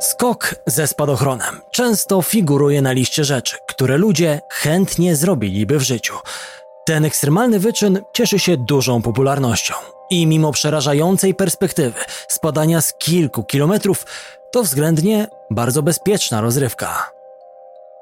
Skok 0.00 0.54
ze 0.66 0.86
spadochronem 0.86 1.60
często 1.70 2.22
figuruje 2.22 2.82
na 2.82 2.92
liście 2.92 3.24
rzeczy, 3.24 3.56
które 3.68 3.98
ludzie 3.98 4.40
chętnie 4.50 5.16
zrobiliby 5.16 5.78
w 5.78 5.82
życiu. 5.82 6.14
Ten 6.86 7.04
ekstremalny 7.04 7.58
wyczyn 7.58 8.00
cieszy 8.12 8.38
się 8.38 8.56
dużą 8.56 9.02
popularnością 9.02 9.74
i 10.10 10.26
mimo 10.26 10.52
przerażającej 10.52 11.34
perspektywy 11.34 12.00
spadania 12.28 12.80
z 12.80 12.94
kilku 12.94 13.44
kilometrów, 13.44 14.06
to 14.50 14.62
względnie 14.62 15.26
bardzo 15.50 15.82
bezpieczna 15.82 16.40
rozrywka. 16.40 17.10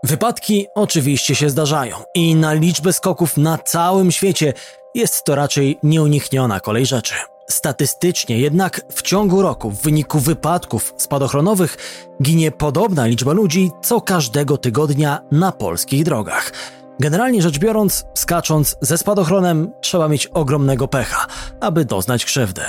Wypadki 0.04 0.66
oczywiście 0.74 1.34
się 1.34 1.50
zdarzają 1.50 1.96
i 2.14 2.34
na 2.34 2.52
liczbę 2.52 2.92
skoków 2.92 3.36
na 3.36 3.58
całym 3.58 4.12
świecie 4.12 4.52
jest 4.94 5.24
to 5.24 5.34
raczej 5.34 5.78
nieunikniona 5.82 6.60
kolej 6.60 6.86
rzeczy. 6.86 7.14
Statystycznie 7.50 8.38
jednak 8.38 8.80
w 8.88 9.02
ciągu 9.02 9.42
roku 9.42 9.70
w 9.70 9.82
wyniku 9.82 10.20
wypadków 10.20 10.94
spadochronowych 10.96 11.76
ginie 12.22 12.50
podobna 12.50 13.06
liczba 13.06 13.32
ludzi 13.32 13.70
co 13.82 14.00
każdego 14.00 14.56
tygodnia 14.56 15.20
na 15.32 15.52
polskich 15.52 16.04
drogach. 16.04 16.52
Generalnie 17.00 17.42
rzecz 17.42 17.58
biorąc, 17.58 18.04
skacząc 18.14 18.76
ze 18.80 18.98
spadochronem 18.98 19.70
trzeba 19.80 20.08
mieć 20.08 20.26
ogromnego 20.26 20.88
pecha, 20.88 21.26
aby 21.60 21.84
doznać 21.84 22.24
krzywdy. 22.24 22.62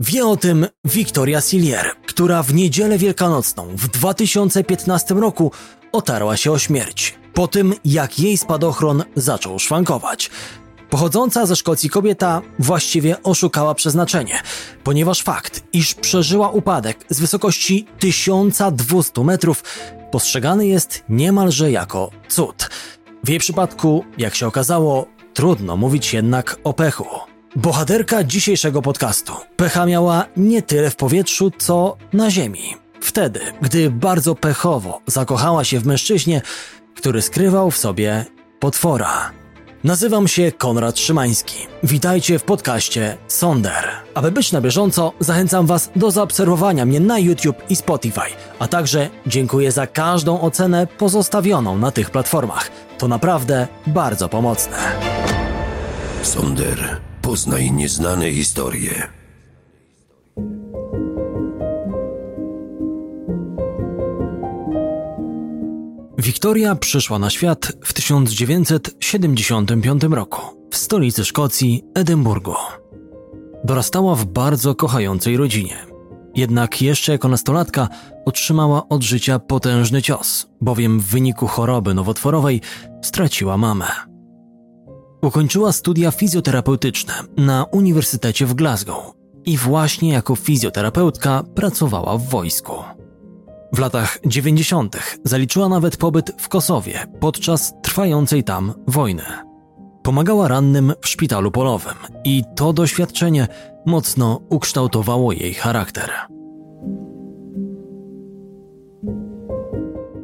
Wie 0.00 0.26
o 0.26 0.36
tym 0.36 0.66
Victoria 0.84 1.40
Sillier, 1.40 1.86
która 2.06 2.42
w 2.42 2.54
niedzielę 2.54 2.98
wielkanocną 2.98 3.66
w 3.76 3.88
2015 3.88 5.14
roku 5.14 5.52
otarła 5.92 6.36
się 6.36 6.52
o 6.52 6.58
śmierć. 6.58 7.18
Po 7.34 7.48
tym, 7.48 7.74
jak 7.84 8.18
jej 8.18 8.36
spadochron 8.36 9.04
zaczął 9.16 9.58
szwankować. 9.58 10.30
Pochodząca 10.90 11.46
ze 11.46 11.56
Szkocji 11.56 11.90
kobieta 11.90 12.42
właściwie 12.58 13.22
oszukała 13.22 13.74
przeznaczenie, 13.74 14.40
ponieważ 14.84 15.22
fakt, 15.22 15.62
iż 15.72 15.94
przeżyła 15.94 16.50
upadek 16.50 17.04
z 17.10 17.20
wysokości 17.20 17.86
1200 17.98 19.24
metrów, 19.24 19.62
postrzegany 20.10 20.66
jest 20.66 21.04
niemalże 21.08 21.70
jako 21.70 22.10
cud. 22.28 22.70
W 23.24 23.28
jej 23.28 23.38
przypadku, 23.38 24.04
jak 24.18 24.34
się 24.34 24.46
okazało, 24.46 25.06
trudno 25.34 25.76
mówić 25.76 26.14
jednak 26.14 26.56
o 26.64 26.72
pechu. 26.72 27.06
Bohaterka 27.56 28.24
dzisiejszego 28.24 28.82
podcastu 28.82 29.32
pecha 29.56 29.86
miała 29.86 30.24
nie 30.36 30.62
tyle 30.62 30.90
w 30.90 30.96
powietrzu, 30.96 31.50
co 31.58 31.96
na 32.12 32.30
ziemi. 32.30 32.74
Wtedy, 33.00 33.40
gdy 33.62 33.90
bardzo 33.90 34.34
pechowo 34.34 35.00
zakochała 35.06 35.64
się 35.64 35.80
w 35.80 35.86
mężczyźnie, 35.86 36.42
który 36.96 37.22
skrywał 37.22 37.70
w 37.70 37.76
sobie 37.76 38.24
potwora. 38.60 39.32
Nazywam 39.86 40.28
się 40.28 40.52
Konrad 40.52 40.98
Szymański. 40.98 41.66
Witajcie 41.82 42.38
w 42.38 42.42
podcaście 42.42 43.16
Sonder. 43.28 43.88
Aby 44.14 44.32
być 44.32 44.52
na 44.52 44.60
bieżąco, 44.60 45.12
zachęcam 45.20 45.66
Was 45.66 45.90
do 45.96 46.10
zaobserwowania 46.10 46.86
mnie 46.86 47.00
na 47.00 47.18
YouTube 47.18 47.56
i 47.70 47.76
Spotify, 47.76 48.20
a 48.58 48.68
także 48.68 49.10
dziękuję 49.26 49.72
za 49.72 49.86
każdą 49.86 50.40
ocenę 50.40 50.86
pozostawioną 50.86 51.78
na 51.78 51.90
tych 51.90 52.10
platformach. 52.10 52.70
To 52.98 53.08
naprawdę 53.08 53.68
bardzo 53.86 54.28
pomocne. 54.28 54.76
Sonder. 56.22 57.00
Poznaj 57.22 57.72
nieznane 57.72 58.32
historie. 58.32 59.08
Wiktoria 66.18 66.74
przyszła 66.74 67.18
na 67.18 67.30
świat 67.30 67.72
w 67.84 67.92
1975 67.92 70.02
roku 70.02 70.40
w 70.70 70.76
stolicy 70.76 71.24
Szkocji, 71.24 71.82
Edynburgu. 71.94 72.54
Dorastała 73.64 74.14
w 74.14 74.24
bardzo 74.24 74.74
kochającej 74.74 75.36
rodzinie. 75.36 75.76
Jednak 76.34 76.82
jeszcze 76.82 77.12
jako 77.12 77.28
nastolatka 77.28 77.88
otrzymała 78.24 78.88
od 78.88 79.02
życia 79.02 79.38
potężny 79.38 80.02
cios, 80.02 80.46
bowiem 80.60 81.00
w 81.00 81.06
wyniku 81.06 81.46
choroby 81.46 81.94
nowotworowej 81.94 82.60
straciła 83.02 83.56
mamę. 83.56 83.86
Ukończyła 85.22 85.72
studia 85.72 86.10
fizjoterapeutyczne 86.10 87.14
na 87.36 87.64
Uniwersytecie 87.64 88.46
w 88.46 88.54
Glasgow 88.54 89.12
i 89.44 89.56
właśnie 89.56 90.12
jako 90.12 90.36
fizjoterapeutka 90.36 91.44
pracowała 91.54 92.18
w 92.18 92.28
wojsku. 92.28 92.74
W 93.76 93.78
latach 93.78 94.18
90. 94.26 94.96
zaliczyła 95.24 95.68
nawet 95.68 95.96
pobyt 95.96 96.32
w 96.38 96.48
Kosowie 96.48 97.06
podczas 97.20 97.74
trwającej 97.82 98.44
tam 98.44 98.74
wojny. 98.86 99.22
Pomagała 100.02 100.48
rannym 100.48 100.92
w 101.02 101.08
szpitalu 101.08 101.50
polowym 101.50 101.94
i 102.24 102.42
to 102.56 102.72
doświadczenie 102.72 103.48
mocno 103.86 104.40
ukształtowało 104.50 105.32
jej 105.32 105.54
charakter. 105.54 106.10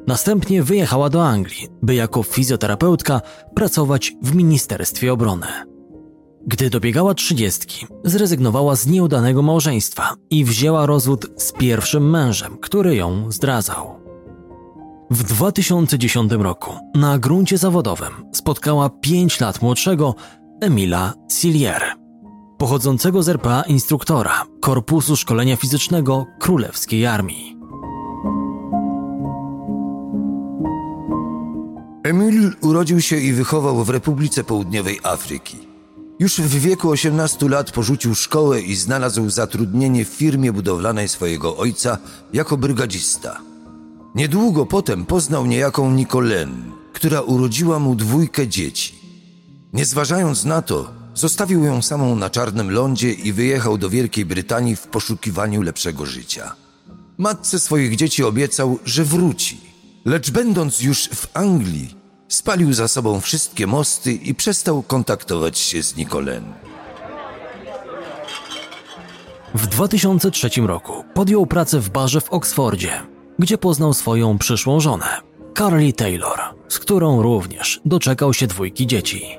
Następnie 0.06 0.62
wyjechała 0.62 1.10
do 1.10 1.26
Anglii, 1.26 1.69
by 1.82 1.94
jako 1.94 2.22
fizjoterapeutka 2.22 3.20
pracować 3.54 4.12
w 4.22 4.34
Ministerstwie 4.34 5.12
Obrony. 5.12 5.72
Gdy 6.47 6.70
dobiegała 6.70 7.14
trzydziestki, 7.14 7.86
zrezygnowała 8.04 8.76
z 8.76 8.86
nieudanego 8.86 9.42
małżeństwa 9.42 10.14
i 10.30 10.44
wzięła 10.44 10.86
rozwód 10.86 11.26
z 11.36 11.53
pierwszym 11.53 12.10
mężem, 12.10 12.56
który 12.60 12.97
ją 12.97 13.32
zdradzał. 13.32 14.03
W 15.10 15.22
2010 15.22 16.32
roku 16.32 16.72
na 16.94 17.19
gruncie 17.19 17.58
zawodowym 17.58 18.12
spotkała 18.32 18.91
5 18.91 19.41
lat 19.41 19.62
młodszego 19.62 20.14
Emila 20.60 21.14
Sillier, 21.32 21.82
pochodzącego 22.58 23.22
z 23.22 23.28
RPA 23.28 23.62
instruktora 23.62 24.42
Korpusu 24.60 25.16
Szkolenia 25.16 25.56
Fizycznego 25.56 26.26
Królewskiej 26.38 27.06
Armii. 27.06 27.56
Emil 32.04 32.52
urodził 32.60 33.00
się 33.00 33.16
i 33.16 33.32
wychował 33.32 33.84
w 33.84 33.91
Republice 33.91 34.44
Południowej 34.44 35.00
Afryki. 35.02 35.62
Już 36.22 36.41
w 36.41 36.60
wieku 36.60 36.91
18 36.91 37.49
lat 37.49 37.71
porzucił 37.71 38.15
szkołę 38.15 38.60
i 38.60 38.75
znalazł 38.75 39.31
zatrudnienie 39.31 40.05
w 40.05 40.09
firmie 40.09 40.53
budowlanej 40.53 41.09
swojego 41.09 41.56
ojca 41.56 41.99
jako 42.33 42.56
brygadzista. 42.56 43.41
Niedługo 44.15 44.66
potem 44.66 45.06
poznał 45.06 45.47
niejaką 45.47 45.91
Nicolen, 45.91 46.72
która 46.93 47.21
urodziła 47.21 47.78
mu 47.78 47.94
dwójkę 47.94 48.49
dzieci. 48.49 48.94
Nie 49.72 49.84
zważając 49.84 50.44
na 50.44 50.62
to, 50.62 50.91
zostawił 51.15 51.65
ją 51.65 51.82
samą 51.82 52.16
na 52.16 52.31
czarnym 52.31 52.71
lądzie 52.71 53.12
i 53.12 53.32
wyjechał 53.32 53.78
do 53.78 53.91
Wielkiej 53.91 54.25
Brytanii 54.25 54.77
w 54.77 54.87
poszukiwaniu 54.87 55.62
lepszego 55.62 56.06
życia. 56.06 56.55
Matce 57.19 57.59
swoich 57.59 57.97
dzieci 57.97 58.25
obiecał, 58.25 58.78
że 58.84 59.05
wróci, 59.05 59.61
lecz 60.05 60.31
będąc 60.31 60.81
już 60.81 61.09
w 61.09 61.27
Anglii, 61.34 62.01
spalił 62.34 62.72
za 62.72 62.88
sobą 62.88 63.20
wszystkie 63.20 63.66
mosty 63.66 64.12
i 64.12 64.34
przestał 64.34 64.82
kontaktować 64.82 65.59
się 65.59 65.82
z 65.82 65.97
Nicolen. 65.97 66.53
W 69.54 69.66
2003 69.66 70.50
roku 70.56 71.04
podjął 71.15 71.47
pracę 71.47 71.81
w 71.81 71.91
barze 71.91 72.20
w 72.20 72.31
Oksfordzie, 72.31 72.91
gdzie 73.38 73.59
poznał 73.59 73.94
swoją 73.94 74.38
przyszłą 74.38 74.81
żonę, 74.81 75.06
Carly 75.59 75.93
Taylor, 75.93 76.38
z 76.69 76.78
którą 76.78 77.22
również 77.22 77.81
doczekał 77.84 78.34
się 78.34 78.47
dwójki 78.47 78.87
dzieci. 78.87 79.38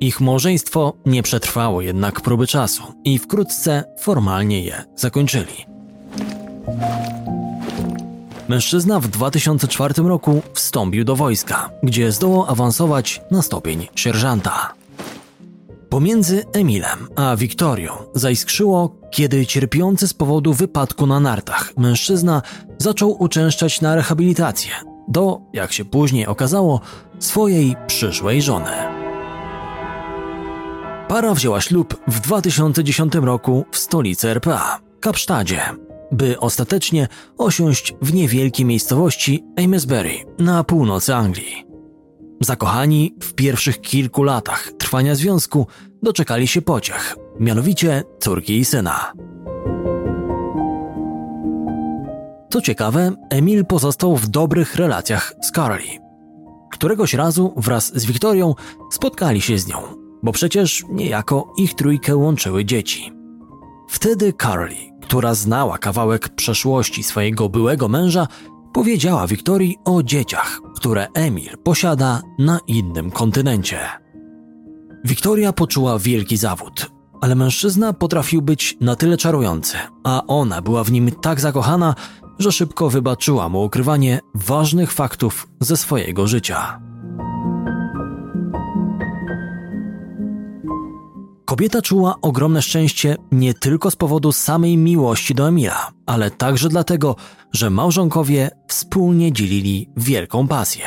Ich 0.00 0.20
małżeństwo 0.20 0.92
nie 1.06 1.22
przetrwało 1.22 1.82
jednak 1.82 2.20
próby 2.20 2.46
czasu 2.46 2.82
i 3.04 3.18
wkrótce 3.18 3.84
formalnie 4.00 4.64
je 4.64 4.84
zakończyli. 4.96 5.77
Mężczyzna 8.48 9.00
w 9.00 9.08
2004 9.08 9.94
roku 10.02 10.42
wstąpił 10.52 11.04
do 11.04 11.16
wojska, 11.16 11.70
gdzie 11.82 12.12
zdołał 12.12 12.50
awansować 12.50 13.20
na 13.30 13.42
stopień 13.42 13.88
sierżanta. 13.94 14.74
Pomiędzy 15.88 16.44
Emilem 16.52 17.08
a 17.16 17.36
Wiktorią 17.36 17.92
zaiskrzyło, 18.14 18.96
kiedy 19.10 19.46
cierpiący 19.46 20.08
z 20.08 20.14
powodu 20.14 20.54
wypadku 20.54 21.06
na 21.06 21.20
nartach 21.20 21.72
mężczyzna 21.76 22.42
zaczął 22.78 23.22
uczęszczać 23.22 23.80
na 23.80 23.94
rehabilitację 23.94 24.72
do, 25.08 25.40
jak 25.52 25.72
się 25.72 25.84
później 25.84 26.26
okazało, 26.26 26.80
swojej 27.18 27.76
przyszłej 27.86 28.42
żony. 28.42 28.70
Para 31.08 31.34
wzięła 31.34 31.60
ślub 31.60 31.96
w 32.06 32.20
2010 32.20 33.14
roku 33.14 33.64
w 33.70 33.78
stolicy 33.78 34.28
RPA, 34.28 34.78
Kapsztadzie, 35.00 35.60
by 36.12 36.40
ostatecznie 36.40 37.08
osiąść 37.38 37.94
w 38.02 38.14
niewielkiej 38.14 38.66
miejscowości 38.66 39.44
Amesbury 39.64 40.10
na 40.38 40.64
północy 40.64 41.14
Anglii. 41.14 41.64
Zakochani 42.40 43.14
w 43.22 43.34
pierwszych 43.34 43.80
kilku 43.80 44.22
latach 44.22 44.72
trwania 44.78 45.14
związku 45.14 45.66
doczekali 46.02 46.46
się 46.46 46.62
pociech, 46.62 47.16
mianowicie 47.40 48.04
córki 48.20 48.58
i 48.58 48.64
syna. 48.64 49.12
Co 52.50 52.60
ciekawe, 52.60 53.12
Emil 53.30 53.64
pozostał 53.64 54.16
w 54.16 54.28
dobrych 54.28 54.76
relacjach 54.76 55.34
z 55.42 55.52
Carly. 55.52 55.88
Któregoś 56.72 57.14
razu 57.14 57.52
wraz 57.56 57.98
z 57.98 58.06
Wiktorią 58.06 58.54
spotkali 58.92 59.40
się 59.40 59.58
z 59.58 59.66
nią, 59.66 59.82
bo 60.22 60.32
przecież 60.32 60.84
niejako 60.90 61.54
ich 61.58 61.74
trójkę 61.74 62.16
łączyły 62.16 62.64
dzieci. 62.64 63.12
Wtedy 63.88 64.32
Carly, 64.42 64.76
która 65.08 65.34
znała 65.34 65.78
kawałek 65.78 66.28
przeszłości 66.28 67.02
swojego 67.02 67.48
byłego 67.48 67.88
męża, 67.88 68.26
powiedziała 68.72 69.26
Wiktorii 69.26 69.76
o 69.84 70.02
dzieciach, 70.02 70.60
które 70.76 71.06
Emil 71.14 71.58
posiada 71.64 72.22
na 72.38 72.58
innym 72.66 73.10
kontynencie. 73.10 73.78
Wiktoria 75.04 75.52
poczuła 75.52 75.98
wielki 75.98 76.36
zawód, 76.36 76.90
ale 77.20 77.34
mężczyzna 77.34 77.92
potrafił 77.92 78.42
być 78.42 78.76
na 78.80 78.96
tyle 78.96 79.16
czarujący, 79.16 79.76
a 80.04 80.22
ona 80.26 80.62
była 80.62 80.84
w 80.84 80.92
nim 80.92 81.10
tak 81.10 81.40
zakochana, 81.40 81.94
że 82.38 82.52
szybko 82.52 82.90
wybaczyła 82.90 83.48
mu 83.48 83.64
ukrywanie 83.64 84.20
ważnych 84.34 84.92
faktów 84.92 85.48
ze 85.60 85.76
swojego 85.76 86.26
życia. 86.26 86.80
Kobieta 91.48 91.82
czuła 91.82 92.14
ogromne 92.22 92.62
szczęście 92.62 93.16
nie 93.32 93.54
tylko 93.54 93.90
z 93.90 93.96
powodu 93.96 94.32
samej 94.32 94.76
miłości 94.76 95.34
do 95.34 95.48
Emila, 95.48 95.90
ale 96.06 96.30
także 96.30 96.68
dlatego, 96.68 97.16
że 97.52 97.70
małżonkowie 97.70 98.50
wspólnie 98.68 99.32
dzielili 99.32 99.90
wielką 99.96 100.48
pasję 100.48 100.84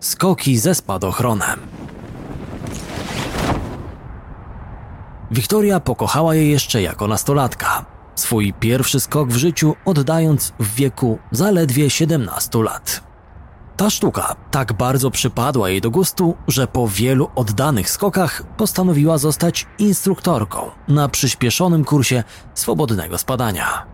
skoki 0.00 0.58
ze 0.58 0.74
spadochronem. 0.74 1.60
Wiktoria 5.30 5.80
pokochała 5.80 6.34
je 6.34 6.50
jeszcze 6.50 6.82
jako 6.82 7.06
nastolatka. 7.06 7.84
Swój 8.14 8.52
pierwszy 8.52 9.00
skok 9.00 9.28
w 9.28 9.36
życiu 9.36 9.74
oddając 9.84 10.52
w 10.60 10.74
wieku 10.74 11.18
zaledwie 11.30 11.90
17 11.90 12.62
lat. 12.62 13.09
Ta 13.80 13.90
sztuka 13.90 14.36
tak 14.50 14.72
bardzo 14.72 15.10
przypadła 15.10 15.70
jej 15.70 15.80
do 15.80 15.90
gustu, 15.90 16.36
że 16.48 16.66
po 16.66 16.88
wielu 16.88 17.30
oddanych 17.34 17.90
skokach 17.90 18.42
postanowiła 18.56 19.18
zostać 19.18 19.66
instruktorką 19.78 20.70
na 20.88 21.08
przyspieszonym 21.08 21.84
kursie 21.84 22.24
swobodnego 22.54 23.18
spadania. 23.18 23.86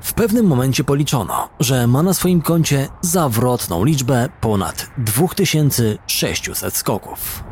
W 0.00 0.12
pewnym 0.14 0.46
momencie 0.46 0.84
policzono, 0.84 1.48
że 1.60 1.86
ma 1.86 2.02
na 2.02 2.14
swoim 2.14 2.42
koncie 2.42 2.88
zawrotną 3.00 3.84
liczbę 3.84 4.28
ponad 4.40 4.90
2600 4.98 6.76
skoków. 6.76 7.44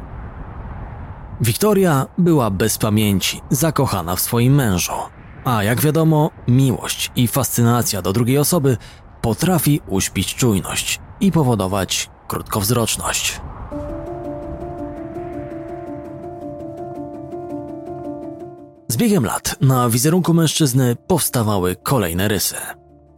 Wiktoria 1.41 2.07
była 2.19 2.51
bez 2.51 2.79
pamięci, 2.79 3.41
zakochana 3.51 4.17
w 4.17 4.21
swoim 4.21 4.55
mężu, 4.55 4.93
a 5.45 5.63
jak 5.63 5.81
wiadomo, 5.81 6.31
miłość 6.49 7.11
i 7.17 7.29
fascynacja 7.29 8.03
do 8.03 8.13
drugiej 8.13 8.39
osoby 8.39 8.77
potrafi 9.21 9.81
uśpić 9.87 10.35
czujność 10.35 11.01
i 11.21 11.33
powodować 11.33 12.11
krótkowzroczność. 12.29 13.41
Z 18.89 18.97
biegiem 18.97 19.25
lat 19.25 19.57
na 19.61 19.89
wizerunku 19.89 20.35
mężczyzny 20.35 20.97
powstawały 21.07 21.77
kolejne 21.77 22.29
rysy. 22.29 22.57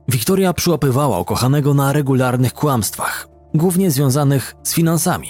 Wiktoria 0.09 0.53
przyłapywała 0.53 1.21
ukochanego 1.21 1.75
na 1.75 1.93
regularnych 1.93 2.55
kłamstwach, 2.55 3.29
głównie 3.55 3.91
związanych 3.91 4.55
z 4.63 4.75
finansami. 4.75 5.29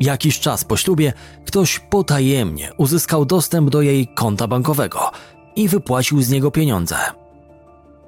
Jakiś 0.00 0.40
czas 0.40 0.64
po 0.64 0.76
ślubie 0.76 1.12
ktoś 1.46 1.78
potajemnie 1.78 2.70
uzyskał 2.76 3.24
dostęp 3.24 3.70
do 3.70 3.82
jej 3.82 4.08
konta 4.14 4.48
bankowego 4.48 5.10
i 5.56 5.68
wypłacił 5.68 6.22
z 6.22 6.30
niego 6.30 6.50
pieniądze. 6.50 6.96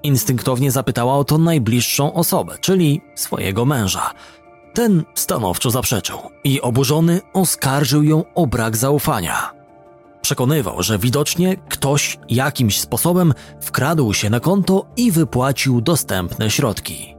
Instynktownie 0.05 0.71
zapytała 0.71 1.15
o 1.15 1.25
to 1.25 1.39
najbliższą 1.39 2.13
osobę, 2.13 2.55
czyli 2.61 3.01
swojego 3.15 3.65
męża. 3.65 4.11
Ten 4.75 5.05
stanowczo 5.15 5.71
zaprzeczył 5.71 6.19
i 6.45 6.61
oburzony 6.61 7.21
oskarżył 7.33 8.03
ją 8.03 8.25
o 8.35 8.47
brak 8.47 8.77
zaufania. 8.77 9.51
Przekonywał, 10.23 10.83
że 10.83 10.99
widocznie 10.99 11.57
ktoś 11.69 12.19
jakimś 12.29 12.81
sposobem 12.81 13.35
wkradł 13.61 14.13
się 14.15 14.31
na 14.31 14.41
konto 14.41 14.87
i 14.97 15.13
wypłacił 15.13 15.81
dostępne 15.81 16.51
środki. 16.51 17.15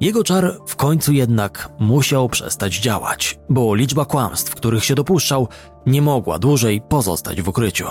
Jego 0.00 0.24
czar 0.24 0.58
w 0.66 0.76
końcu 0.76 1.12
jednak 1.12 1.68
musiał 1.78 2.28
przestać 2.28 2.76
działać, 2.76 3.38
bo 3.48 3.74
liczba 3.74 4.04
kłamstw, 4.04 4.54
których 4.54 4.84
się 4.84 4.94
dopuszczał, 4.94 5.48
nie 5.86 6.02
mogła 6.02 6.38
dłużej 6.38 6.80
pozostać 6.88 7.42
w 7.42 7.48
ukryciu. 7.48 7.86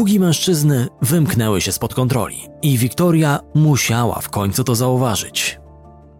Długi 0.00 0.20
mężczyzny 0.20 0.88
wymknęły 1.02 1.60
się 1.60 1.72
spod 1.72 1.94
kontroli 1.94 2.36
i 2.62 2.78
Wiktoria 2.78 3.40
musiała 3.54 4.20
w 4.20 4.30
końcu 4.30 4.64
to 4.64 4.74
zauważyć. 4.74 5.60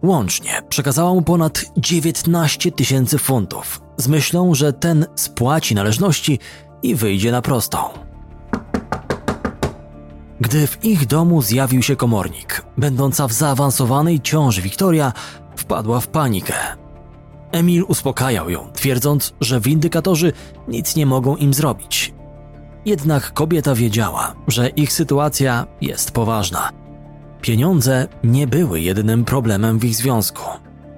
Łącznie 0.03 0.61
przekazała 0.69 1.13
mu 1.13 1.21
ponad 1.21 1.65
19 1.77 2.71
tysięcy 2.71 3.17
funtów 3.17 3.81
z 3.97 4.07
myślą, 4.07 4.55
że 4.55 4.73
ten 4.73 5.05
spłaci 5.15 5.75
należności 5.75 6.39
i 6.83 6.95
wyjdzie 6.95 7.31
na 7.31 7.41
prostą. 7.41 7.77
Gdy 10.39 10.67
w 10.67 10.85
ich 10.85 11.07
domu 11.07 11.41
zjawił 11.41 11.81
się 11.81 11.95
komornik, 11.95 12.65
będąca 12.77 13.27
w 13.27 13.33
zaawansowanej 13.33 14.19
ciąży 14.19 14.61
Wiktoria 14.61 15.13
wpadła 15.55 15.99
w 15.99 16.07
panikę. 16.07 16.53
Emil 17.51 17.85
uspokajał 17.87 18.49
ją, 18.49 18.71
twierdząc, 18.73 19.33
że 19.41 19.59
windykatorzy 19.59 20.33
nic 20.67 20.95
nie 20.95 21.05
mogą 21.05 21.35
im 21.35 21.53
zrobić. 21.53 22.13
Jednak 22.85 23.33
kobieta 23.33 23.75
wiedziała, 23.75 24.35
że 24.47 24.69
ich 24.69 24.93
sytuacja 24.93 25.67
jest 25.81 26.11
poważna. 26.11 26.69
Pieniądze 27.41 28.07
nie 28.23 28.47
były 28.47 28.81
jedynym 28.81 29.25
problemem 29.25 29.79
w 29.79 29.85
ich 29.85 29.95
związku. 29.95 30.43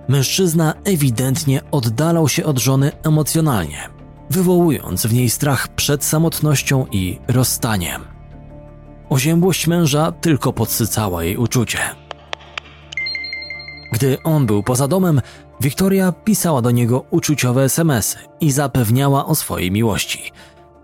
Mężczyzna 0.07 0.74
ewidentnie 0.83 1.62
oddalał 1.71 2.30
się 2.30 2.45
od 2.45 2.59
żony 2.59 2.91
emocjonalnie, 3.03 3.89
wywołując 4.30 5.06
w 5.06 5.13
niej 5.13 5.30
strach 5.30 5.68
przed 5.68 6.03
samotnością 6.03 6.85
i 6.91 7.19
rozstaniem. 7.27 8.01
Oziębłość 9.09 9.68
męża 9.68 10.12
tylko 10.12 10.53
podsycała 10.53 11.24
jej 11.24 11.38
uczucie. 11.38 11.79
Gdy 13.94 14.18
on 14.24 14.45
był 14.45 14.63
poza 14.63 14.88
domem, 14.88 15.21
Wiktoria 15.62 16.12
pisała 16.12 16.62
do 16.62 16.71
niego 16.71 17.06
uczuciowe 17.09 17.63
SMSy 17.63 18.18
i 18.39 18.51
zapewniała 18.51 19.25
o 19.25 19.36
swojej 19.36 19.71
miłości. 19.71 20.31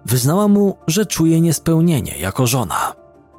Wyznała 0.05 0.47
mu, 0.47 0.77
że 0.87 1.05
czuje 1.05 1.41
niespełnienie 1.41 2.17
jako 2.17 2.47
żona. 2.47 2.93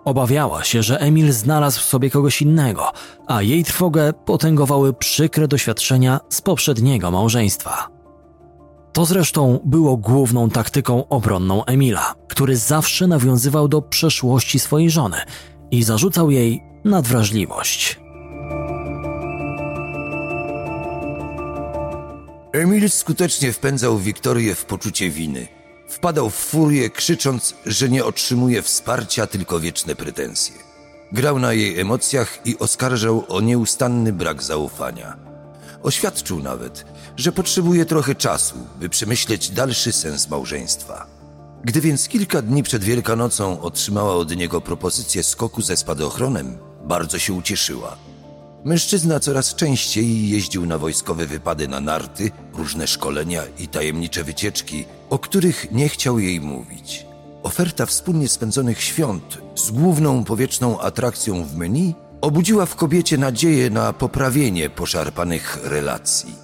Obawiała 0.04 0.64
się, 0.64 0.82
że 0.82 1.00
Emil 1.00 1.32
znalazł 1.32 1.80
w 1.80 1.84
sobie 1.84 2.10
kogoś 2.10 2.42
innego, 2.42 2.92
a 3.26 3.42
jej 3.42 3.64
trwogę 3.64 4.12
potęgowały 4.12 4.92
przykre 4.92 5.48
doświadczenia 5.48 6.20
z 6.28 6.40
poprzedniego 6.40 7.10
małżeństwa. 7.10 7.88
To 8.92 9.04
zresztą 9.04 9.58
było 9.64 9.96
główną 9.96 10.50
taktyką 10.50 11.08
obronną 11.08 11.64
Emila, 11.64 12.14
który 12.28 12.56
zawsze 12.56 13.06
nawiązywał 13.06 13.68
do 13.68 13.82
przeszłości 13.82 14.58
swojej 14.58 14.90
żony 14.90 15.16
i 15.70 15.82
zarzucał 15.82 16.30
jej 16.30 16.62
nadwrażliwość. 16.85 18.00
Emil 22.52 22.90
skutecznie 22.90 23.52
wpędzał 23.52 23.99
Wiktorię 23.99 24.54
w 24.54 24.64
poczucie 24.64 25.11
winy. 25.11 25.60
Wpadał 25.90 26.30
w 26.30 26.35
furię, 26.35 26.90
krzycząc, 26.90 27.54
że 27.66 27.88
nie 27.88 28.04
otrzymuje 28.04 28.62
wsparcia, 28.62 29.26
tylko 29.26 29.61
wieczne 29.61 29.94
pretensje. 29.94 30.54
Grał 31.12 31.38
na 31.38 31.52
jej 31.52 31.80
emocjach 31.80 32.38
i 32.44 32.59
oskarżał 32.59 33.25
o 33.28 33.40
nieustanny 33.40 34.12
brak 34.12 34.42
zaufania. 34.42 35.16
Oświadczył 35.82 36.42
nawet, 36.42 36.85
że 37.16 37.32
potrzebuje 37.32 37.85
trochę 37.85 38.14
czasu, 38.14 38.54
by 38.80 38.88
przemyśleć 38.88 39.50
dalszy 39.50 39.92
sens 39.92 40.28
małżeństwa. 40.28 41.06
Gdy 41.64 41.80
więc 41.80 42.09
kilka 42.09 42.42
dni 42.42 42.62
przed 42.62 42.85
Wielkanocą 42.85 43.61
otrzymała 43.61 44.14
od 44.14 44.37
niego 44.37 44.61
propozycję 44.61 45.23
skoku 45.23 45.62
ze 45.62 45.76
spadochronem, 45.76 46.59
bardzo 46.85 47.18
się 47.18 47.32
ucieszyła. 47.32 48.10
Mężczyzna 48.64 49.21
coraz 49.21 49.55
częściej 49.55 50.29
jeździł 50.29 50.67
na 50.67 50.79
wojskowe 50.79 51.26
wypady 51.26 51.69
na 51.69 51.81
narty, 51.81 52.31
różne 52.55 52.87
szkolenia 52.87 53.43
i 53.59 53.69
tajemnicze 53.69 54.25
wycieczki, 54.25 54.85
o 55.11 55.19
których 55.19 55.73
nie 55.73 55.88
chciał 55.88 56.19
jej 56.19 56.40
mówić. 56.40 57.07
Oferta 57.43 57.87
wspólnie 57.87 58.29
spędzonych 58.29 58.83
świąt 58.83 59.38
z 59.55 59.71
główną 59.71 60.25
powietrzną 60.25 60.81
atrakcją 60.81 61.45
w 61.45 61.57
menu 61.57 61.95
obudziła 62.21 62.67
w 62.67 62.76
kobiecie 62.76 63.19
nadzieję 63.19 63.71
na 63.71 63.93
poprawienie 63.93 64.71
poszarpanych 64.71 65.59
relacji. 65.64 66.35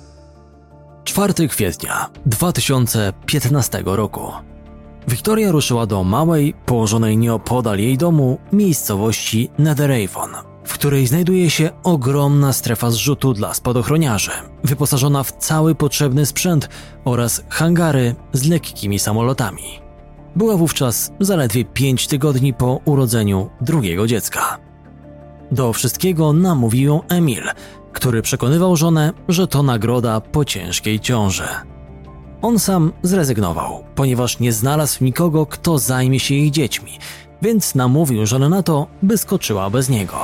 4 1.05 1.49
kwietnia 1.49 2.11
2015 2.27 3.83
roku. 3.85 4.33
Wiktoria 5.09 5.53
ruszyła 5.53 5.87
do 5.87 6.05
małej, 6.05 6.55
położonej 6.67 7.17
nieopodal 7.17 7.79
jej 7.79 7.99
domu 7.99 8.39
miejscowości 8.53 9.51
Netheravon, 9.59 10.31
w 10.67 10.75
której 10.75 11.07
znajduje 11.07 11.51
się 11.51 11.71
ogromna 11.83 12.53
strefa 12.53 12.91
zrzutu 12.91 13.33
dla 13.33 13.55
spadochroniarzy, 13.55 14.31
wyposażona 14.65 15.23
w 15.23 15.33
cały 15.33 15.75
potrzebny 15.75 16.27
sprzęt 16.27 16.69
oraz 17.05 17.43
hangary 17.49 18.15
z 18.33 18.49
lekkimi 18.49 18.99
samolotami. 18.99 19.81
Była 20.37 20.57
wówczas 20.57 21.13
zaledwie 21.21 21.65
5 21.65 22.07
tygodni 22.07 22.55
po 22.55 22.81
urodzeniu 22.85 23.51
drugiego 23.61 24.07
dziecka. 24.07 24.59
Do 25.53 25.73
wszystkiego 25.73 26.33
namówił 26.33 26.85
ją 26.85 27.03
Emil, 27.09 27.43
który 27.93 28.23
przekonywał 28.23 28.77
żonę, 28.77 29.13
że 29.29 29.47
to 29.47 29.63
nagroda 29.63 30.21
po 30.21 30.45
ciężkiej 30.45 31.01
ciąży. 31.01 31.49
On 32.43 32.59
sam 32.59 32.93
zrezygnował, 33.03 33.85
ponieważ 33.95 34.41
nie 34.41 34.53
znalazł 34.53 35.05
nikogo, 35.05 35.47
kto 35.47 35.79
zajmie 35.79 36.21
się 36.21 36.35
ich 36.35 36.51
dziećmi, 36.51 36.99
więc 37.43 37.75
namówił 37.75 38.27
żonę 38.27 38.49
na 38.49 38.63
to, 38.63 38.87
by 39.03 39.19
skoczyła 39.19 39.71
bez 39.71 39.89
niego. 39.89 40.19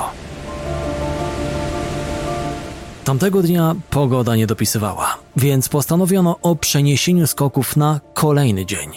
Tamtego 3.05 3.43
dnia 3.43 3.75
pogoda 3.91 4.37
nie 4.37 4.47
dopisywała, 4.47 5.19
więc 5.37 5.69
postanowiono 5.69 6.39
o 6.43 6.57
przeniesieniu 6.57 7.27
skoków 7.27 7.77
na 7.77 8.01
kolejny 8.15 8.67
dzień. 8.67 8.91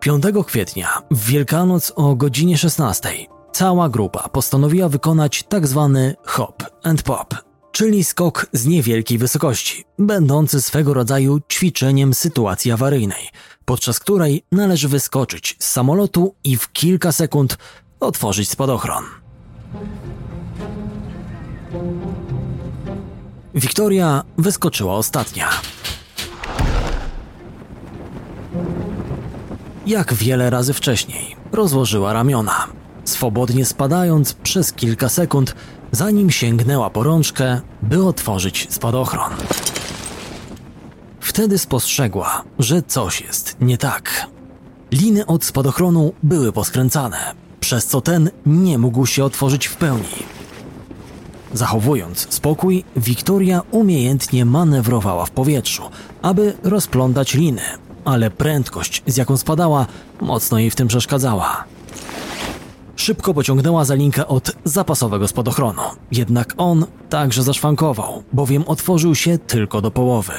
5 0.00 0.24
kwietnia, 0.46 1.02
w 1.10 1.26
Wielkanoc 1.26 1.92
o 1.96 2.14
godzinie 2.14 2.58
16, 2.58 3.10
cała 3.52 3.88
grupa 3.88 4.28
postanowiła 4.28 4.88
wykonać 4.88 5.44
tak 5.48 5.66
zwany 5.66 6.14
hop 6.24 6.62
and 6.82 7.02
pop, 7.02 7.34
czyli 7.72 8.04
skok 8.04 8.46
z 8.52 8.66
niewielkiej 8.66 9.18
wysokości, 9.18 9.84
będący 9.98 10.62
swego 10.62 10.94
rodzaju 10.94 11.40
ćwiczeniem 11.52 12.14
sytuacji 12.14 12.72
awaryjnej, 12.72 13.28
podczas 13.64 13.98
której 13.98 14.44
należy 14.52 14.88
wyskoczyć 14.88 15.56
z 15.58 15.68
samolotu 15.68 16.34
i 16.44 16.56
w 16.56 16.72
kilka 16.72 17.12
sekund 17.12 17.58
otworzyć 18.00 18.50
spadochron. 18.50 19.04
Wiktoria 23.58 24.24
wyskoczyła 24.36 24.94
ostatnia. 24.94 25.48
Jak 29.86 30.14
wiele 30.14 30.50
razy 30.50 30.72
wcześniej, 30.74 31.36
rozłożyła 31.52 32.12
ramiona, 32.12 32.66
swobodnie 33.04 33.64
spadając 33.64 34.32
przez 34.32 34.72
kilka 34.72 35.08
sekund, 35.08 35.54
zanim 35.92 36.30
sięgnęła 36.30 36.90
po 36.90 37.02
rączkę, 37.02 37.60
by 37.82 38.04
otworzyć 38.04 38.66
spadochron. 38.70 39.30
Wtedy 41.20 41.58
spostrzegła, 41.58 42.42
że 42.58 42.82
coś 42.82 43.20
jest 43.20 43.56
nie 43.60 43.78
tak. 43.78 44.26
Liny 44.92 45.26
od 45.26 45.44
spadochronu 45.44 46.12
były 46.22 46.52
poskręcane, 46.52 47.34
przez 47.60 47.86
co 47.86 48.00
ten 48.00 48.30
nie 48.46 48.78
mógł 48.78 49.06
się 49.06 49.24
otworzyć 49.24 49.66
w 49.66 49.76
pełni. 49.76 50.37
Zachowując 51.54 52.26
spokój, 52.30 52.84
Wiktoria 52.96 53.62
umiejętnie 53.70 54.44
manewrowała 54.44 55.26
w 55.26 55.30
powietrzu, 55.30 55.82
aby 56.22 56.54
rozplątać 56.62 57.34
liny, 57.34 57.62
ale 58.04 58.30
prędkość, 58.30 59.02
z 59.06 59.16
jaką 59.16 59.36
spadała, 59.36 59.86
mocno 60.20 60.58
jej 60.58 60.70
w 60.70 60.76
tym 60.76 60.88
przeszkadzała. 60.88 61.64
Szybko 62.96 63.34
pociągnęła 63.34 63.84
za 63.84 63.94
linkę 63.94 64.26
od 64.26 64.52
zapasowego 64.64 65.28
spadochronu, 65.28 65.82
jednak 66.12 66.54
on 66.56 66.86
także 67.08 67.42
zaszwankował, 67.42 68.22
bowiem 68.32 68.64
otworzył 68.66 69.14
się 69.14 69.38
tylko 69.38 69.80
do 69.80 69.90
połowy. 69.90 70.32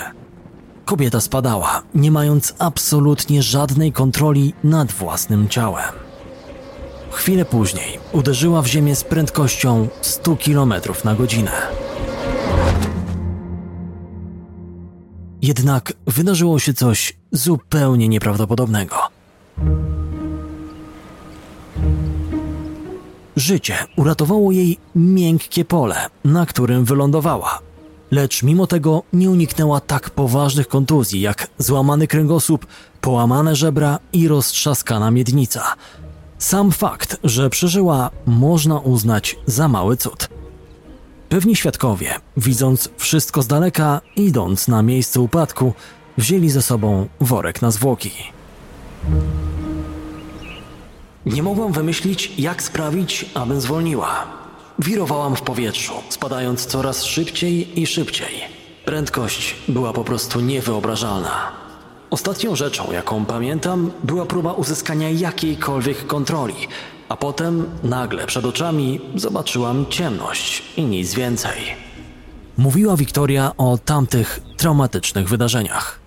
Kobieta 0.85 1.21
spadała, 1.21 1.81
nie 1.95 2.11
mając 2.11 2.55
absolutnie 2.59 3.43
żadnej 3.43 3.91
kontroli 3.91 4.53
nad 4.63 4.91
własnym 4.91 5.49
ciałem. 5.49 6.08
Chwilę 7.11 7.45
później 7.45 7.99
uderzyła 8.11 8.61
w 8.61 8.67
ziemię 8.67 8.95
z 8.95 9.03
prędkością 9.03 9.87
100 10.01 10.37
km 10.45 10.73
na 11.03 11.15
godzinę. 11.15 11.51
Jednak 15.41 15.93
wydarzyło 16.07 16.59
się 16.59 16.73
coś 16.73 17.17
zupełnie 17.31 18.07
nieprawdopodobnego. 18.07 18.95
Życie 23.35 23.75
uratowało 23.95 24.51
jej 24.51 24.77
miękkie 24.95 25.65
pole, 25.65 25.95
na 26.25 26.45
którym 26.45 26.85
wylądowała. 26.85 27.59
Lecz 28.11 28.43
mimo 28.43 28.67
tego 28.67 29.03
nie 29.13 29.29
uniknęła 29.29 29.79
tak 29.79 30.09
poważnych 30.09 30.67
kontuzji 30.67 31.21
jak 31.21 31.47
złamany 31.57 32.07
kręgosłup, 32.07 32.65
połamane 33.01 33.55
żebra 33.55 33.99
i 34.13 34.27
roztrzaskana 34.27 35.11
miednica– 35.11 35.63
sam 36.39 36.71
fakt, 36.71 37.17
że 37.23 37.49
przeżyła, 37.49 38.09
można 38.25 38.79
uznać 38.79 39.35
za 39.45 39.67
mały 39.67 39.97
cud. 39.97 40.29
Pewni 41.29 41.55
świadkowie, 41.55 42.15
widząc 42.37 42.89
wszystko 42.97 43.41
z 43.41 43.47
daleka, 43.47 44.01
idąc 44.15 44.67
na 44.67 44.81
miejsce 44.81 45.19
upadku, 45.19 45.73
wzięli 46.17 46.49
ze 46.49 46.61
sobą 46.61 47.07
worek 47.19 47.61
na 47.61 47.71
zwłoki. 47.71 48.11
Nie 51.25 51.43
mogłam 51.43 51.71
wymyślić, 51.71 52.31
jak 52.37 52.63
sprawić, 52.63 53.25
abym 53.33 53.61
zwolniła. 53.61 54.25
Wirowałam 54.79 55.35
w 55.35 55.41
powietrzu, 55.41 55.93
spadając 56.09 56.65
coraz 56.65 57.03
szybciej 57.03 57.79
i 57.81 57.87
szybciej. 57.87 58.59
Prędkość 58.85 59.55
była 59.67 59.93
po 59.93 60.03
prostu 60.03 60.39
niewyobrażalna. 60.39 61.51
Ostatnią 62.09 62.55
rzeczą, 62.55 62.91
jaką 62.91 63.25
pamiętam, 63.25 63.91
była 64.03 64.25
próba 64.25 64.53
uzyskania 64.53 65.09
jakiejkolwiek 65.09 66.07
kontroli, 66.07 66.55
a 67.09 67.17
potem 67.17 67.65
nagle 67.83 68.27
przed 68.27 68.45
oczami 68.45 69.01
zobaczyłam 69.15 69.85
ciemność 69.89 70.63
i 70.77 70.83
nic 70.83 71.13
więcej. 71.13 71.57
Mówiła 72.57 72.97
Wiktoria 72.97 73.51
o 73.57 73.77
tamtych 73.77 74.39
traumatycznych 74.57 75.29
wydarzeniach. 75.29 75.99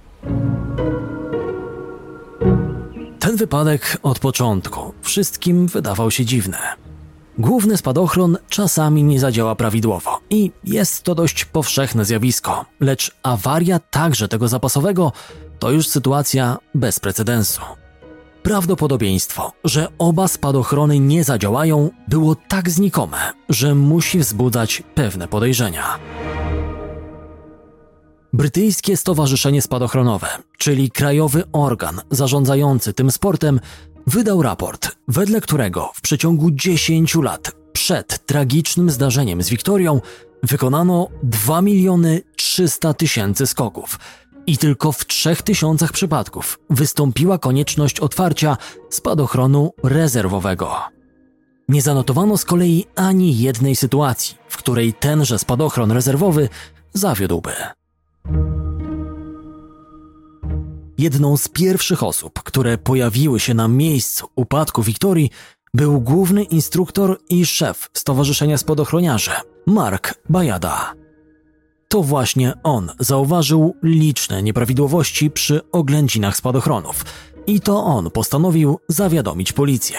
Ten 3.18 3.36
wypadek 3.36 3.98
od 4.02 4.18
początku 4.18 4.92
wszystkim 5.02 5.66
wydawał 5.66 6.10
się 6.10 6.24
dziwny. 6.24 6.56
Główny 7.38 7.76
spadochron 7.76 8.38
czasami 8.48 9.04
nie 9.04 9.20
zadziała 9.20 9.54
prawidłowo 9.54 10.20
i 10.30 10.50
jest 10.64 11.02
to 11.02 11.14
dość 11.14 11.44
powszechne 11.44 12.04
zjawisko, 12.04 12.64
lecz 12.80 13.16
awaria 13.22 13.78
także 13.78 14.28
tego 14.28 14.48
zapasowego 14.48 15.12
to 15.62 15.70
już 15.70 15.88
sytuacja 15.88 16.58
bez 16.74 17.00
precedensu. 17.00 17.60
Prawdopodobieństwo, 18.42 19.52
że 19.64 19.88
oba 19.98 20.28
spadochrony 20.28 21.00
nie 21.00 21.24
zadziałają, 21.24 21.90
było 22.08 22.36
tak 22.48 22.70
znikome, 22.70 23.32
że 23.48 23.74
musi 23.74 24.18
wzbudzać 24.18 24.82
pewne 24.94 25.28
podejrzenia. 25.28 25.98
Brytyjskie 28.32 28.96
Stowarzyszenie 28.96 29.62
Spadochronowe, 29.62 30.28
czyli 30.58 30.90
krajowy 30.90 31.42
organ 31.52 32.00
zarządzający 32.10 32.92
tym 32.92 33.10
sportem, 33.10 33.60
wydał 34.06 34.42
raport, 34.42 34.96
wedle 35.08 35.40
którego 35.40 35.90
w 35.94 36.00
przeciągu 36.00 36.50
10 36.50 37.14
lat 37.14 37.52
przed 37.72 38.26
tragicznym 38.26 38.90
zdarzeniem 38.90 39.42
z 39.42 39.48
Wiktorią 39.48 40.00
wykonano 40.42 41.08
2 41.22 41.62
miliony 41.62 42.22
300 42.36 42.94
tysięcy 42.94 43.46
skoków, 43.46 43.98
i 44.46 44.58
tylko 44.58 44.92
w 44.92 45.06
3000 45.06 45.88
przypadków 45.92 46.58
wystąpiła 46.70 47.38
konieczność 47.38 48.00
otwarcia 48.00 48.56
spadochronu 48.90 49.70
rezerwowego. 49.82 50.76
Nie 51.68 51.82
zanotowano 51.82 52.36
z 52.36 52.44
kolei 52.44 52.86
ani 52.96 53.38
jednej 53.38 53.76
sytuacji, 53.76 54.36
w 54.48 54.56
której 54.56 54.94
tenże 54.94 55.38
spadochron 55.38 55.92
rezerwowy 55.92 56.48
zawiódłby. 56.92 57.52
Jedną 60.98 61.36
z 61.36 61.48
pierwszych 61.48 62.02
osób, 62.02 62.42
które 62.42 62.78
pojawiły 62.78 63.40
się 63.40 63.54
na 63.54 63.68
miejscu 63.68 64.28
upadku 64.36 64.82
Wiktorii, 64.82 65.30
był 65.74 66.00
główny 66.00 66.42
instruktor 66.42 67.18
i 67.28 67.46
szef 67.46 67.90
Stowarzyszenia 67.92 68.58
Spadochroniarzy, 68.58 69.30
Mark 69.66 70.14
Bajada. 70.28 71.01
To 71.92 72.02
właśnie 72.02 72.52
on 72.62 72.90
zauważył 72.98 73.74
liczne 73.82 74.42
nieprawidłowości 74.42 75.30
przy 75.30 75.60
oględzinach 75.72 76.36
spadochronów 76.36 77.04
i 77.46 77.60
to 77.60 77.84
on 77.84 78.10
postanowił 78.10 78.78
zawiadomić 78.88 79.52
policję, 79.52 79.96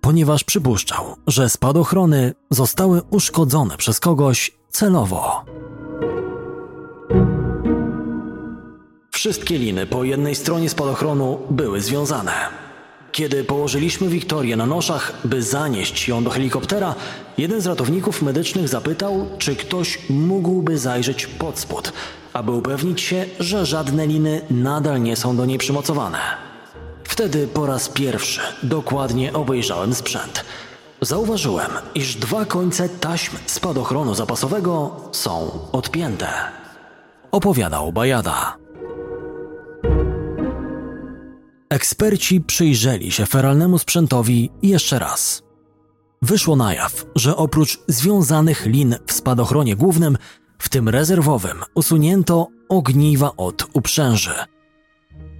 ponieważ 0.00 0.44
przypuszczał, 0.44 1.16
że 1.26 1.48
spadochrony 1.48 2.34
zostały 2.50 3.02
uszkodzone 3.10 3.76
przez 3.76 4.00
kogoś 4.00 4.52
celowo. 4.70 5.44
Wszystkie 9.10 9.58
liny 9.58 9.86
po 9.86 10.04
jednej 10.04 10.34
stronie 10.34 10.68
spadochronu 10.68 11.38
były 11.50 11.80
związane. 11.80 12.32
Kiedy 13.12 13.44
położyliśmy 13.44 14.08
Wiktorię 14.08 14.56
na 14.56 14.66
noszach, 14.66 15.12
by 15.24 15.42
zanieść 15.42 16.08
ją 16.08 16.24
do 16.24 16.30
helikoptera, 16.30 16.94
jeden 17.38 17.60
z 17.60 17.66
ratowników 17.66 18.22
medycznych 18.22 18.68
zapytał, 18.68 19.26
czy 19.38 19.56
ktoś 19.56 19.98
mógłby 20.10 20.78
zajrzeć 20.78 21.26
pod 21.26 21.58
spód, 21.58 21.92
aby 22.32 22.50
upewnić 22.50 23.00
się, 23.00 23.24
że 23.40 23.66
żadne 23.66 24.06
liny 24.06 24.40
nadal 24.50 25.02
nie 25.02 25.16
są 25.16 25.36
do 25.36 25.46
niej 25.46 25.58
przymocowane. 25.58 26.18
Wtedy 27.04 27.46
po 27.46 27.66
raz 27.66 27.88
pierwszy 27.88 28.40
dokładnie 28.62 29.32
obejrzałem 29.32 29.94
sprzęt. 29.94 30.44
Zauważyłem, 31.00 31.70
iż 31.94 32.14
dwa 32.14 32.44
końce 32.44 32.88
taśm 32.88 33.36
spadochronu 33.46 34.14
zapasowego 34.14 34.96
są 35.12 35.50
odpięte. 35.72 36.28
Opowiadał 37.30 37.92
Bajada. 37.92 38.61
Eksperci 41.72 42.40
przyjrzeli 42.40 43.12
się 43.12 43.26
feralnemu 43.26 43.78
sprzętowi 43.78 44.50
jeszcze 44.62 44.98
raz. 44.98 45.42
Wyszło 46.22 46.56
na 46.56 46.74
jaw, 46.74 47.04
że 47.16 47.36
oprócz 47.36 47.78
związanych 47.88 48.66
lin 48.66 48.96
w 49.06 49.12
spadochronie 49.12 49.76
głównym, 49.76 50.18
w 50.58 50.68
tym 50.68 50.88
rezerwowym, 50.88 51.62
usunięto 51.74 52.48
ogniwa 52.68 53.36
od 53.36 53.66
uprzęży. 53.72 54.34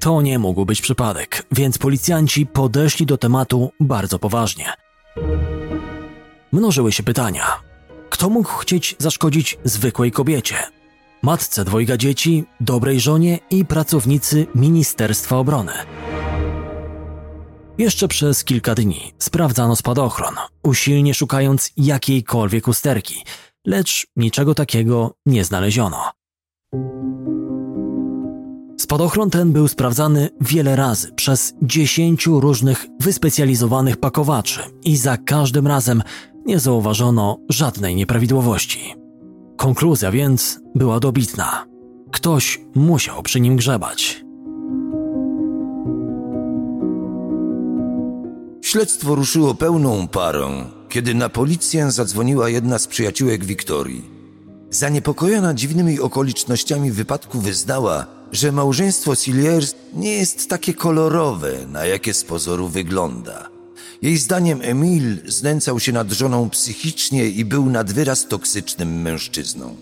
to 0.01 0.23
nie 0.23 0.39
mógł 0.39 0.67
być 0.67 0.83
przypadek, 0.83 1.47
więc 1.53 1.79
policjanci 1.79 2.47
podeszli 2.47 3.07
do 3.07 3.19
tematu 3.19 3.71
bardzo 3.81 4.19
poważnie. 4.19 4.73
Mnożyły 6.53 6.93
się 6.93 7.03
pytania. 7.03 7.45
Kto 8.11 8.31
mógł 8.31 8.49
chcieć 8.49 8.97
zaszkodzić 8.99 9.59
zwykłej 9.65 10.13
kobiecie? 10.13 10.57
Matce 11.23 11.65
dwojga 11.65 11.97
dzieci, 11.97 12.45
dobrej 12.61 13.01
żonie 13.01 13.39
i 13.51 13.65
pracownicy 13.65 14.47
Ministerstwa 14.55 15.37
Obrony. 15.37 15.73
Jeszcze 17.83 18.09
przez 18.09 18.45
kilka 18.45 18.75
dni 18.75 19.13
sprawdzano 19.19 19.77
spadochron, 19.77 20.35
usilnie 20.63 21.15
szukając 21.15 21.71
jakiejkolwiek 21.77 22.69
usterki, 22.69 23.25
lecz 23.67 24.07
niczego 24.17 24.55
takiego 24.55 25.15
nie 25.27 25.45
znaleziono. 25.45 26.11
Spadochron 28.81 29.31
ten 29.31 29.53
był 29.53 29.69
sprawdzany 29.69 30.29
wiele 30.41 30.77
razy 30.77 31.13
przez 31.13 31.55
dziesięciu 31.63 32.41
różnych 32.41 32.87
wyspecjalizowanych 33.01 33.97
pakowaczy 33.97 34.61
i 34.85 34.97
za 34.97 35.17
każdym 35.17 35.67
razem 35.67 36.03
nie 36.47 36.59
zauważono 36.59 37.39
żadnej 37.49 37.95
nieprawidłowości. 37.95 38.95
Konkluzja 39.57 40.11
więc 40.11 40.61
była 40.75 41.01
dobitna. 41.01 41.67
Ktoś 42.13 42.61
musiał 42.75 43.23
przy 43.23 43.41
nim 43.41 43.57
grzebać. 43.57 44.22
Śledztwo 48.73 49.15
ruszyło 49.15 49.55
pełną 49.55 50.09
parą, 50.09 50.65
kiedy 50.89 51.15
na 51.15 51.29
policję 51.29 51.91
zadzwoniła 51.91 52.49
jedna 52.49 52.79
z 52.79 52.87
przyjaciółek 52.87 53.45
Wiktorii. 53.45 54.05
Zaniepokojona 54.71 55.55
dziwnymi 55.55 56.01
okolicznościami 56.01 56.93
wypadku 56.93 57.41
wyznała, 57.41 58.07
że 58.33 58.53
małżeństwo 58.53 59.15
Silliers 59.15 59.75
nie 59.95 60.13
jest 60.13 60.49
takie 60.49 60.75
kolorowe, 60.75 61.53
na 61.69 61.87
jakie 61.87 62.15
z 62.15 62.25
pozoru 62.25 62.69
wygląda. 62.69 63.49
Jej 64.03 64.17
zdaniem 64.17 64.61
Emil 64.63 65.19
znęcał 65.27 65.81
się 65.81 65.93
nad 65.93 66.13
żoną 66.13 66.51
psychicznie 66.51 67.29
i 67.29 67.45
był 67.45 67.71
nad 67.71 67.93
wyraz 67.93 68.29
toksycznym 68.29 69.03
mężczyzną. 69.03 69.77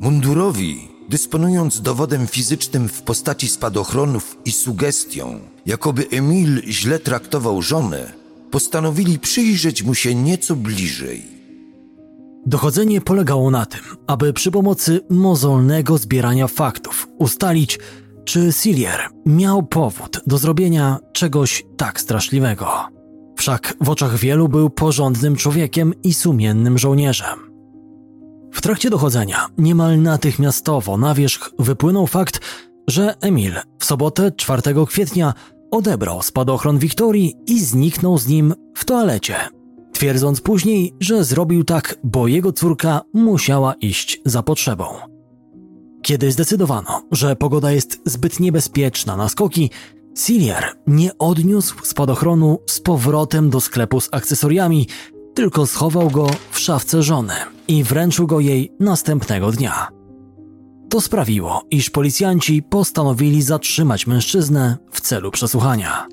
Mundurowi, 0.00 0.88
dysponując 1.08 1.80
dowodem 1.80 2.26
fizycznym 2.26 2.88
w 2.88 3.02
postaci 3.02 3.48
spadochronów 3.48 4.36
i 4.44 4.52
sugestią, 4.52 5.40
jakoby 5.66 6.06
Emil 6.10 6.62
źle 6.66 6.98
traktował 6.98 7.62
żonę, 7.62 8.19
postanowili 8.50 9.18
przyjrzeć 9.18 9.82
mu 9.82 9.94
się 9.94 10.14
nieco 10.14 10.56
bliżej. 10.56 11.22
Dochodzenie 12.46 13.00
polegało 13.00 13.50
na 13.50 13.66
tym, 13.66 13.80
aby 14.06 14.32
przy 14.32 14.50
pomocy 14.50 15.00
mozolnego 15.10 15.98
zbierania 15.98 16.46
faktów 16.46 17.08
ustalić, 17.18 17.78
czy 18.24 18.52
Sillier 18.52 19.00
miał 19.26 19.62
powód 19.62 20.20
do 20.26 20.38
zrobienia 20.38 20.98
czegoś 21.12 21.66
tak 21.76 22.00
straszliwego. 22.00 22.68
Wszak 23.36 23.74
w 23.80 23.90
oczach 23.90 24.16
wielu 24.16 24.48
był 24.48 24.70
porządnym 24.70 25.36
człowiekiem 25.36 25.94
i 26.02 26.14
sumiennym 26.14 26.78
żołnierzem. 26.78 27.38
W 28.52 28.60
trakcie 28.60 28.90
dochodzenia 28.90 29.46
niemal 29.58 30.02
natychmiastowo 30.02 30.96
na 30.96 31.14
wierzch 31.14 31.50
wypłynął 31.58 32.06
fakt, 32.06 32.40
że 32.88 33.14
Emil 33.20 33.54
w 33.78 33.84
sobotę 33.84 34.32
4 34.32 34.62
kwietnia 34.88 35.34
odebrał 35.70 36.22
spadochron 36.22 36.78
Wiktorii 36.78 37.34
i 37.46 37.60
zniknął 37.60 38.18
z 38.18 38.26
nim 38.26 38.54
w 38.74 38.84
toalecie, 38.84 39.34
twierdząc 39.92 40.40
później, 40.40 40.94
że 41.00 41.24
zrobił 41.24 41.64
tak, 41.64 41.98
bo 42.04 42.26
jego 42.26 42.52
córka 42.52 43.00
musiała 43.14 43.74
iść 43.74 44.20
za 44.24 44.42
potrzebą. 44.42 44.84
Kiedy 46.02 46.32
zdecydowano, 46.32 47.02
że 47.12 47.36
pogoda 47.36 47.72
jest 47.72 48.00
zbyt 48.04 48.40
niebezpieczna 48.40 49.16
na 49.16 49.28
skoki, 49.28 49.70
Sillier 50.18 50.64
nie 50.86 51.18
odniósł 51.18 51.74
spadochronu 51.82 52.58
z 52.66 52.80
powrotem 52.80 53.50
do 53.50 53.60
sklepu 53.60 54.00
z 54.00 54.08
akcesoriami, 54.12 54.86
tylko 55.34 55.66
schował 55.66 56.10
go 56.10 56.26
w 56.50 56.58
szafce 56.58 57.02
żony 57.02 57.34
i 57.68 57.84
wręczył 57.84 58.26
go 58.26 58.40
jej 58.40 58.72
następnego 58.80 59.52
dnia. 59.52 59.99
To 60.90 61.00
sprawiło, 61.00 61.62
iż 61.70 61.90
policjanci 61.90 62.62
postanowili 62.62 63.42
zatrzymać 63.42 64.06
mężczyznę 64.06 64.76
w 64.92 65.00
celu 65.00 65.30
przesłuchania. 65.30 66.06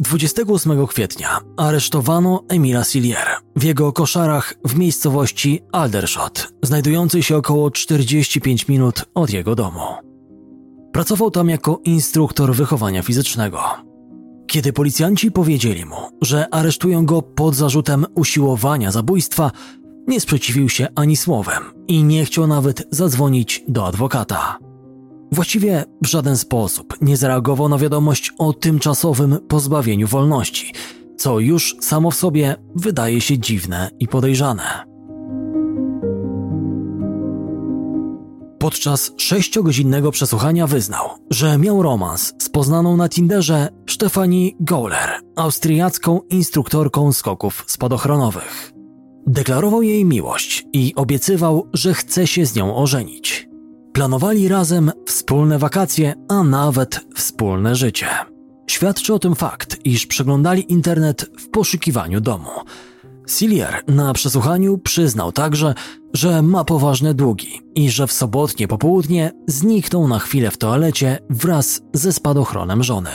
28 0.00 0.86
kwietnia 0.86 1.40
aresztowano 1.56 2.44
Emila 2.48 2.84
Sillier 2.84 3.26
w 3.56 3.62
jego 3.62 3.92
koszarach 3.92 4.54
w 4.64 4.78
miejscowości 4.78 5.60
Aldershot, 5.72 6.52
znajdującej 6.62 7.22
się 7.22 7.36
około 7.36 7.70
45 7.70 8.68
minut 8.68 9.04
od 9.14 9.30
jego 9.30 9.54
domu. 9.54 9.84
Pracował 10.92 11.30
tam 11.30 11.48
jako 11.48 11.80
instruktor 11.84 12.54
wychowania 12.54 13.02
fizycznego. 13.02 13.60
Kiedy 14.46 14.72
policjanci 14.72 15.30
powiedzieli 15.30 15.84
mu, 15.84 15.96
że 16.22 16.54
aresztują 16.54 17.06
go 17.06 17.22
pod 17.22 17.54
zarzutem 17.54 18.06
usiłowania 18.14 18.90
zabójstwa, 18.90 19.50
nie 20.06 20.20
sprzeciwił 20.20 20.68
się 20.68 20.86
ani 20.94 21.16
słowem 21.16 21.62
i 21.88 22.04
nie 22.04 22.24
chciał 22.24 22.46
nawet 22.46 22.86
zadzwonić 22.90 23.64
do 23.68 23.86
adwokata. 23.86 24.58
Właściwie 25.32 25.84
w 26.02 26.06
żaden 26.06 26.36
sposób 26.36 26.94
nie 27.00 27.16
zareagował 27.16 27.68
na 27.68 27.78
wiadomość 27.78 28.32
o 28.38 28.52
tymczasowym 28.52 29.38
pozbawieniu 29.48 30.06
wolności, 30.06 30.72
co 31.16 31.40
już 31.40 31.76
samo 31.80 32.10
w 32.10 32.14
sobie 32.14 32.56
wydaje 32.74 33.20
się 33.20 33.38
dziwne 33.38 33.90
i 34.00 34.08
podejrzane. 34.08 34.94
Podczas 38.58 39.12
sześciogodzinnego 39.16 40.10
przesłuchania 40.10 40.66
wyznał, 40.66 41.08
że 41.30 41.58
miał 41.58 41.82
romans 41.82 42.34
z 42.38 42.48
poznaną 42.48 42.96
na 42.96 43.08
Tinderze 43.08 43.68
Stefani 43.90 44.56
Gowler, 44.60 45.20
austriacką 45.36 46.20
instruktorką 46.30 47.12
skoków 47.12 47.64
spadochronowych. 47.66 48.73
Deklarował 49.26 49.82
jej 49.82 50.04
miłość 50.04 50.66
i 50.72 50.92
obiecywał, 50.96 51.68
że 51.72 51.94
chce 51.94 52.26
się 52.26 52.46
z 52.46 52.54
nią 52.54 52.76
ożenić. 52.76 53.48
Planowali 53.92 54.48
razem 54.48 54.92
wspólne 55.06 55.58
wakacje, 55.58 56.14
a 56.28 56.42
nawet 56.44 57.00
wspólne 57.14 57.76
życie. 57.76 58.06
Świadczy 58.66 59.14
o 59.14 59.18
tym 59.18 59.34
fakt, 59.34 59.86
iż 59.86 60.06
przeglądali 60.06 60.72
internet 60.72 61.30
w 61.38 61.48
poszukiwaniu 61.48 62.20
domu. 62.20 62.50
Sillier 63.28 63.82
na 63.88 64.12
przesłuchaniu 64.12 64.78
przyznał 64.78 65.32
także, 65.32 65.74
że 66.14 66.42
ma 66.42 66.64
poważne 66.64 67.14
długi 67.14 67.60
i 67.74 67.90
że 67.90 68.06
w 68.06 68.12
sobotnie 68.12 68.68
popołudnie 68.68 69.32
zniknął 69.46 70.08
na 70.08 70.18
chwilę 70.18 70.50
w 70.50 70.58
toalecie 70.58 71.18
wraz 71.30 71.82
ze 71.92 72.12
spadochronem 72.12 72.82
żony. 72.82 73.10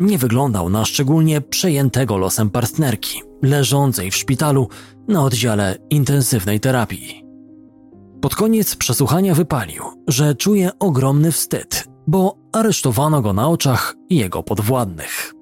Nie 0.00 0.18
wyglądał 0.18 0.70
na 0.70 0.84
szczególnie 0.84 1.40
przejętego 1.40 2.16
losem 2.18 2.50
partnerki, 2.50 3.22
leżącej 3.42 4.10
w 4.10 4.16
szpitalu 4.16 4.68
na 5.08 5.24
oddziale 5.24 5.76
intensywnej 5.90 6.60
terapii. 6.60 7.24
Pod 8.20 8.34
koniec 8.34 8.76
przesłuchania 8.76 9.34
wypalił, 9.34 9.82
że 10.08 10.34
czuje 10.34 10.70
ogromny 10.78 11.32
wstyd, 11.32 11.88
bo 12.06 12.36
aresztowano 12.52 13.22
go 13.22 13.32
na 13.32 13.48
oczach 13.48 13.94
jego 14.10 14.42
podwładnych. 14.42 15.34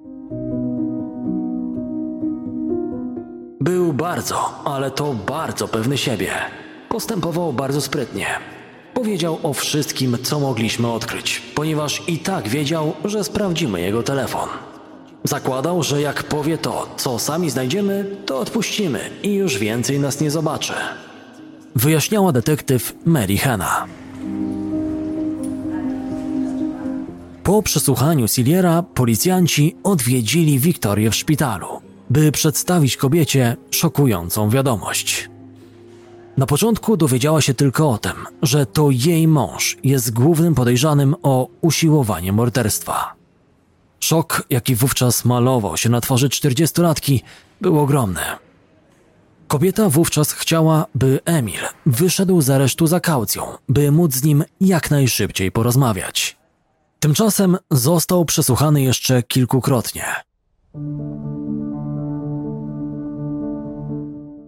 Był 3.61 3.93
bardzo, 3.93 4.63
ale 4.65 4.91
to 4.91 5.13
bardzo 5.13 5.67
pewny 5.67 5.97
siebie. 5.97 6.31
Postępował 6.89 7.53
bardzo 7.53 7.81
sprytnie. 7.81 8.27
Powiedział 8.93 9.39
o 9.43 9.53
wszystkim, 9.53 10.17
co 10.23 10.39
mogliśmy 10.39 10.91
odkryć, 10.91 11.41
ponieważ 11.55 12.03
i 12.07 12.19
tak 12.19 12.47
wiedział, 12.47 12.93
że 13.05 13.23
sprawdzimy 13.23 13.81
jego 13.81 14.03
telefon. 14.03 14.49
Zakładał, 15.27 15.83
że 15.83 16.01
jak 16.01 16.23
powie 16.23 16.57
to, 16.57 16.87
co 16.97 17.19
sami 17.19 17.49
znajdziemy, 17.49 18.15
to 18.25 18.39
odpuścimy 18.39 18.99
i 19.23 19.33
już 19.33 19.57
więcej 19.57 19.99
nas 19.99 20.21
nie 20.21 20.31
zobaczy. 20.31 20.73
Wyjaśniała 21.75 22.31
detektyw 22.31 22.93
Mary 23.05 23.37
Hanna. 23.37 23.85
Po 27.43 27.61
przesłuchaniu 27.61 28.27
Silliera 28.27 28.83
policjanci 28.83 29.75
odwiedzili 29.83 30.59
Wiktorię 30.59 31.11
w 31.11 31.15
szpitalu, 31.15 31.67
by 32.09 32.31
przedstawić 32.31 32.97
kobiecie 32.97 33.57
szokującą 33.71 34.49
wiadomość. 34.49 35.29
Na 36.37 36.45
początku 36.45 36.97
dowiedziała 36.97 37.41
się 37.41 37.53
tylko 37.53 37.89
o 37.89 37.97
tym, 37.97 38.13
że 38.41 38.65
to 38.65 38.89
jej 38.91 39.27
mąż 39.27 39.77
jest 39.83 40.13
głównym 40.13 40.55
podejrzanym 40.55 41.15
o 41.23 41.47
usiłowanie 41.61 42.33
morderstwa. 42.33 43.16
Szok, 43.99 44.43
jaki 44.49 44.75
wówczas 44.75 45.25
malował 45.25 45.77
się 45.77 45.89
na 45.89 46.01
twarzy 46.01 46.29
czterdziestolatki, 46.29 47.23
był 47.61 47.79
ogromny. 47.79 48.21
Kobieta 49.47 49.89
wówczas 49.89 50.31
chciała, 50.31 50.85
by 50.95 51.19
Emil 51.25 51.59
wyszedł 51.85 52.41
z 52.41 52.49
aresztu 52.49 52.87
za 52.87 52.99
kaucją, 52.99 53.43
by 53.69 53.91
móc 53.91 54.13
z 54.13 54.23
nim 54.23 54.43
jak 54.61 54.91
najszybciej 54.91 55.51
porozmawiać. 55.51 56.37
Tymczasem 56.99 57.57
został 57.71 58.25
przesłuchany 58.25 58.81
jeszcze 58.81 59.23
kilkukrotnie. 59.23 60.05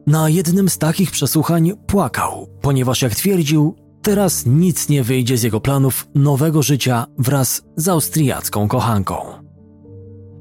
Na 0.08 0.30
jednym 0.30 0.70
z 0.70 0.78
takich 0.78 1.12
przesłuchań 1.12 1.72
płakał, 1.88 2.48
ponieważ 2.62 3.02
jak 3.02 3.16
twierdził, 3.16 3.76
Teraz 4.02 4.46
nic 4.46 4.90
nie 4.90 5.04
wyjdzie 5.04 5.38
z 5.38 5.44
jego 5.44 5.62
planów 5.62 6.08
nowego 6.16 6.64
życia 6.64 7.06
wraz 7.18 7.62
z 7.76 7.88
austriacką 7.88 8.68
kochanką. 8.68 9.39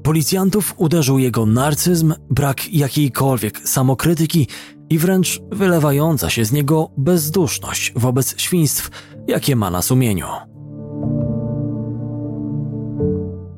Policjantów 0.09 0.73
uderzył 0.77 1.19
jego 1.19 1.45
narcyzm, 1.45 2.13
brak 2.29 2.73
jakiejkolwiek 2.73 3.69
samokrytyki 3.69 4.47
i 4.89 4.97
wręcz 4.97 5.41
wylewająca 5.51 6.29
się 6.29 6.45
z 6.45 6.51
niego 6.51 6.91
bezduszność 6.97 7.93
wobec 7.95 8.41
świństw, 8.41 8.89
jakie 9.27 9.55
ma 9.55 9.71
na 9.71 9.81
sumieniu. 9.81 10.25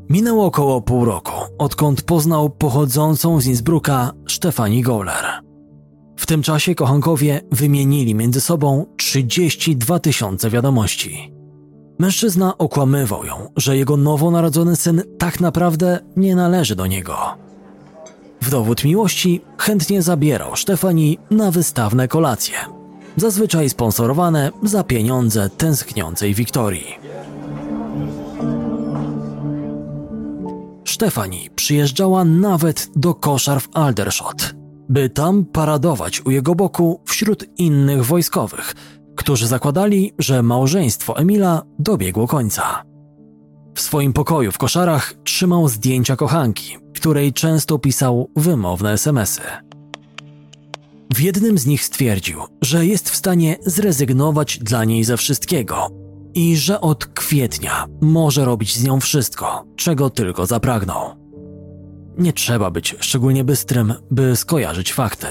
Minęło 0.09 0.45
około 0.45 0.81
pół 0.81 1.05
roku, 1.05 1.31
odkąd 1.57 2.01
poznał 2.01 2.49
pochodzącą 2.49 3.41
z 3.41 3.45
Innsbrucka 3.45 4.11
Stefani 4.27 4.81
Goller. 4.81 5.25
W 6.17 6.25
tym 6.25 6.43
czasie 6.43 6.75
kochankowie 6.75 7.41
wymienili 7.51 8.15
między 8.15 8.41
sobą 8.41 8.85
32 8.97 9.99
tysiące 9.99 10.49
wiadomości. 10.49 11.40
Mężczyzna 12.01 12.57
okłamywał 12.57 13.25
ją, 13.25 13.49
że 13.57 13.77
jego 13.77 13.97
nowonarodzony 13.97 14.75
syn 14.75 15.01
tak 15.17 15.39
naprawdę 15.39 15.99
nie 16.15 16.35
należy 16.35 16.75
do 16.75 16.87
niego. 16.87 17.17
W 18.41 18.49
dowód 18.49 18.83
miłości 18.83 19.41
chętnie 19.57 20.01
zabierał 20.01 20.55
Stefani 20.55 21.17
na 21.31 21.51
wystawne 21.51 22.07
kolacje, 22.07 22.55
zazwyczaj 23.17 23.69
sponsorowane 23.69 24.51
za 24.63 24.83
pieniądze 24.83 25.49
tęskniącej 25.49 26.33
Wiktorii. 26.33 26.99
Stefani 30.87 31.49
przyjeżdżała 31.55 32.25
nawet 32.25 32.89
do 32.95 33.13
koszar 33.13 33.61
w 33.61 33.69
Aldershot, 33.73 34.55
by 34.89 35.09
tam 35.09 35.45
paradować 35.45 36.25
u 36.25 36.31
jego 36.31 36.55
boku 36.55 37.01
wśród 37.05 37.59
innych 37.59 38.05
wojskowych, 38.05 38.75
którzy 39.21 39.47
zakładali, 39.47 40.13
że 40.19 40.43
małżeństwo 40.43 41.17
Emila 41.17 41.61
dobiegło 41.79 42.27
końca. 42.27 42.83
W 43.75 43.81
swoim 43.81 44.13
pokoju 44.13 44.51
w 44.51 44.57
koszarach 44.57 45.13
trzymał 45.23 45.67
zdjęcia 45.67 46.15
kochanki, 46.15 46.77
której 46.95 47.33
często 47.33 47.79
pisał 47.79 48.29
wymowne 48.35 48.93
SMSy. 48.93 49.41
W 51.13 51.19
jednym 51.19 51.57
z 51.57 51.65
nich 51.65 51.85
stwierdził, 51.85 52.41
że 52.61 52.85
jest 52.85 53.09
w 53.09 53.15
stanie 53.15 53.57
zrezygnować 53.65 54.59
dla 54.59 54.85
niej 54.85 55.03
ze 55.03 55.17
wszystkiego 55.17 55.89
i 56.33 56.57
że 56.57 56.81
od 56.81 57.05
kwietnia 57.05 57.85
może 58.01 58.45
robić 58.45 58.77
z 58.77 58.83
nią 58.83 58.99
wszystko, 58.99 59.65
czego 59.75 60.09
tylko 60.09 60.45
zapragnął. 60.45 61.15
Nie 62.17 62.33
trzeba 62.33 62.71
być 62.71 62.95
szczególnie 62.99 63.43
bystrym, 63.43 63.93
by 64.11 64.35
skojarzyć 64.35 64.93
fakty. 64.93 65.27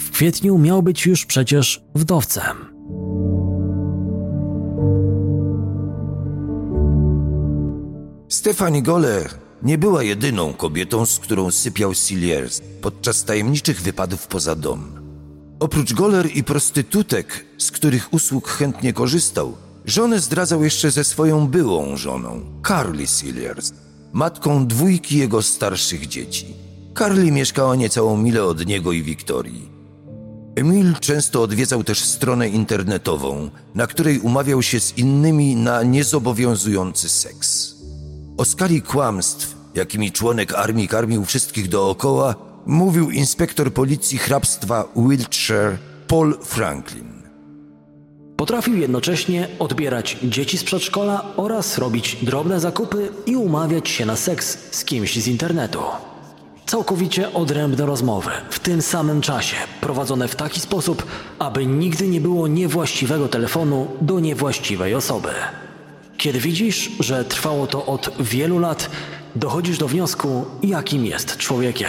W 0.00 0.10
kwietniu 0.10 0.58
miał 0.58 0.82
być 0.82 1.06
już 1.06 1.26
przecież 1.26 1.84
wdowcem. 1.94 2.69
Stefani 8.30 8.82
Goller 8.82 9.30
nie 9.62 9.78
była 9.78 10.02
jedyną 10.02 10.52
kobietą, 10.52 11.06
z 11.06 11.18
którą 11.18 11.50
sypiał 11.50 11.94
Silliers 11.94 12.60
podczas 12.80 13.24
tajemniczych 13.24 13.82
wypadów 13.82 14.26
poza 14.26 14.54
dom. 14.54 14.92
Oprócz 15.60 15.92
Goller 15.92 16.36
i 16.36 16.44
prostytutek, 16.44 17.44
z 17.58 17.70
których 17.70 18.12
usług 18.12 18.48
chętnie 18.48 18.92
korzystał, 18.92 19.56
żonę 19.84 20.20
zdradzał 20.20 20.64
jeszcze 20.64 20.90
ze 20.90 21.04
swoją 21.04 21.46
byłą 21.48 21.96
żoną, 21.96 22.40
Carly 22.68 23.06
Silliers, 23.06 23.72
matką 24.12 24.66
dwójki 24.66 25.18
jego 25.18 25.42
starszych 25.42 26.06
dzieci. 26.08 26.46
Carly 26.98 27.32
mieszkała 27.32 27.76
niecałą 27.76 28.16
milę 28.16 28.44
od 28.44 28.66
niego 28.66 28.92
i 28.92 29.02
Wiktorii. 29.02 29.68
Emil 30.56 30.94
często 31.00 31.42
odwiedzał 31.42 31.84
też 31.84 32.04
stronę 32.04 32.48
internetową, 32.48 33.50
na 33.74 33.86
której 33.86 34.18
umawiał 34.18 34.62
się 34.62 34.80
z 34.80 34.98
innymi 34.98 35.56
na 35.56 35.82
niezobowiązujący 35.82 37.08
seks. 37.08 37.79
O 38.40 38.44
skali 38.44 38.82
kłamstw, 38.82 39.54
jakimi 39.74 40.12
członek 40.12 40.54
armii 40.54 40.88
karmił 40.88 41.24
wszystkich 41.24 41.68
dookoła, 41.68 42.34
mówił 42.66 43.10
inspektor 43.10 43.72
policji 43.72 44.18
hrabstwa 44.18 44.84
Wiltshire 44.96 45.78
Paul 46.08 46.38
Franklin. 46.42 47.22
Potrafił 48.36 48.76
jednocześnie 48.76 49.48
odbierać 49.58 50.16
dzieci 50.22 50.58
z 50.58 50.64
przedszkola 50.64 51.24
oraz 51.36 51.78
robić 51.78 52.16
drobne 52.22 52.60
zakupy 52.60 53.08
i 53.26 53.36
umawiać 53.36 53.88
się 53.88 54.06
na 54.06 54.16
seks 54.16 54.58
z 54.70 54.84
kimś 54.84 55.22
z 55.22 55.26
internetu. 55.26 55.82
Całkowicie 56.66 57.32
odrębne 57.32 57.86
rozmowy, 57.86 58.30
w 58.50 58.58
tym 58.58 58.82
samym 58.82 59.20
czasie, 59.20 59.56
prowadzone 59.80 60.28
w 60.28 60.36
taki 60.36 60.60
sposób, 60.60 61.06
aby 61.38 61.66
nigdy 61.66 62.08
nie 62.08 62.20
było 62.20 62.48
niewłaściwego 62.48 63.28
telefonu 63.28 63.86
do 64.00 64.20
niewłaściwej 64.20 64.94
osoby. 64.94 65.30
Kiedy 66.20 66.40
widzisz, 66.40 66.90
że 67.00 67.24
trwało 67.24 67.66
to 67.66 67.86
od 67.86 68.10
wielu 68.20 68.58
lat, 68.58 68.90
dochodzisz 69.36 69.78
do 69.78 69.88
wniosku, 69.88 70.44
jakim 70.62 71.06
jest 71.06 71.36
człowiekiem. 71.36 71.88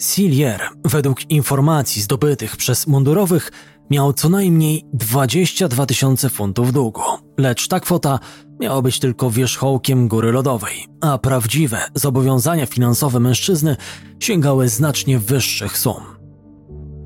Sillier, 0.00 0.60
według 0.84 1.30
informacji 1.30 2.02
zdobytych 2.02 2.56
przez 2.56 2.86
mundurowych, 2.86 3.52
miał 3.90 4.12
co 4.12 4.28
najmniej 4.28 4.84
22 4.92 5.86
tysiące 5.86 6.30
funtów 6.30 6.72
długu, 6.72 7.02
lecz 7.38 7.68
ta 7.68 7.80
kwota 7.80 8.18
miała 8.60 8.82
być 8.82 8.98
tylko 8.98 9.30
wierzchołkiem 9.30 10.08
góry 10.08 10.32
lodowej, 10.32 10.86
a 11.00 11.18
prawdziwe 11.18 11.78
zobowiązania 11.94 12.66
finansowe 12.66 13.20
mężczyzny 13.20 13.76
sięgały 14.20 14.68
znacznie 14.68 15.18
wyższych 15.18 15.78
sum. 15.78 16.02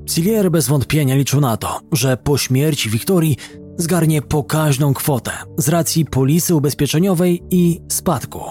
Sillier 0.09 0.51
bez 0.51 0.67
wątpienia 0.67 1.15
liczył 1.15 1.41
na 1.41 1.57
to, 1.57 1.79
że 1.91 2.17
po 2.17 2.37
śmierci 2.37 2.89
Wiktorii 2.89 3.37
zgarnie 3.77 4.21
pokaźną 4.21 4.93
kwotę 4.93 5.31
z 5.57 5.69
racji 5.69 6.05
polisy 6.05 6.55
ubezpieczeniowej 6.55 7.43
i 7.51 7.81
spadku. 7.91 8.41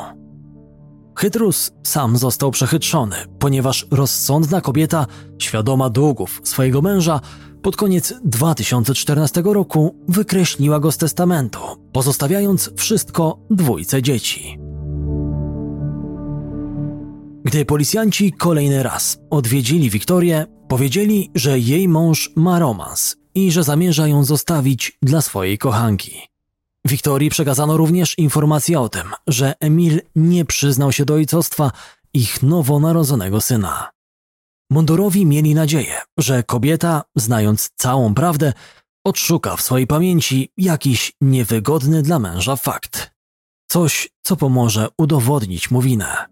Chytrus 1.18 1.72
sam 1.82 2.16
został 2.16 2.50
przechytrzony, 2.50 3.16
ponieważ 3.38 3.86
rozsądna 3.90 4.60
kobieta, 4.60 5.06
świadoma 5.38 5.90
długów 5.90 6.40
swojego 6.44 6.82
męża, 6.82 7.20
pod 7.62 7.76
koniec 7.76 8.14
2014 8.24 9.42
roku 9.44 9.96
wykreśliła 10.08 10.80
go 10.80 10.92
z 10.92 10.98
testamentu, 10.98 11.58
pozostawiając 11.92 12.70
wszystko 12.76 13.38
dwójce 13.50 14.02
dzieci. 14.02 14.58
Gdy 17.44 17.64
policjanci 17.64 18.32
kolejny 18.32 18.82
raz 18.82 19.18
odwiedzili 19.30 19.90
Wiktorię, 19.90 20.46
powiedzieli, 20.68 21.30
że 21.34 21.58
jej 21.58 21.88
mąż 21.88 22.30
ma 22.36 22.58
romans 22.58 23.23
i 23.34 23.52
że 23.52 23.64
zamierza 23.64 24.08
ją 24.08 24.24
zostawić 24.24 24.98
dla 25.02 25.22
swojej 25.22 25.58
kochanki. 25.58 26.28
Wiktorii 26.84 27.30
przekazano 27.30 27.76
również 27.76 28.18
informację 28.18 28.80
o 28.80 28.88
tym, 28.88 29.12
że 29.26 29.54
Emil 29.60 30.00
nie 30.16 30.44
przyznał 30.44 30.92
się 30.92 31.04
do 31.04 31.14
ojcostwa 31.14 31.70
ich 32.14 32.42
nowonarodzonego 32.42 33.40
syna. 33.40 33.90
Mundurowi 34.70 35.26
mieli 35.26 35.54
nadzieję, 35.54 36.00
że 36.18 36.42
kobieta, 36.42 37.02
znając 37.16 37.70
całą 37.76 38.14
prawdę, 38.14 38.52
odszuka 39.04 39.56
w 39.56 39.62
swojej 39.62 39.86
pamięci 39.86 40.52
jakiś 40.56 41.12
niewygodny 41.20 42.02
dla 42.02 42.18
męża 42.18 42.56
fakt. 42.56 43.10
Coś, 43.66 44.08
co 44.22 44.36
pomoże 44.36 44.88
udowodnić 44.98 45.70
mu 45.70 45.80
winę. 45.80 46.26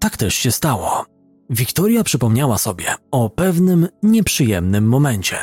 Tak 0.00 0.16
też 0.16 0.34
się 0.34 0.52
stało. 0.52 1.06
Wiktoria 1.50 2.04
przypomniała 2.04 2.58
sobie 2.58 2.94
o 3.10 3.30
pewnym 3.30 3.88
nieprzyjemnym 4.02 4.88
momencie. 4.88 5.36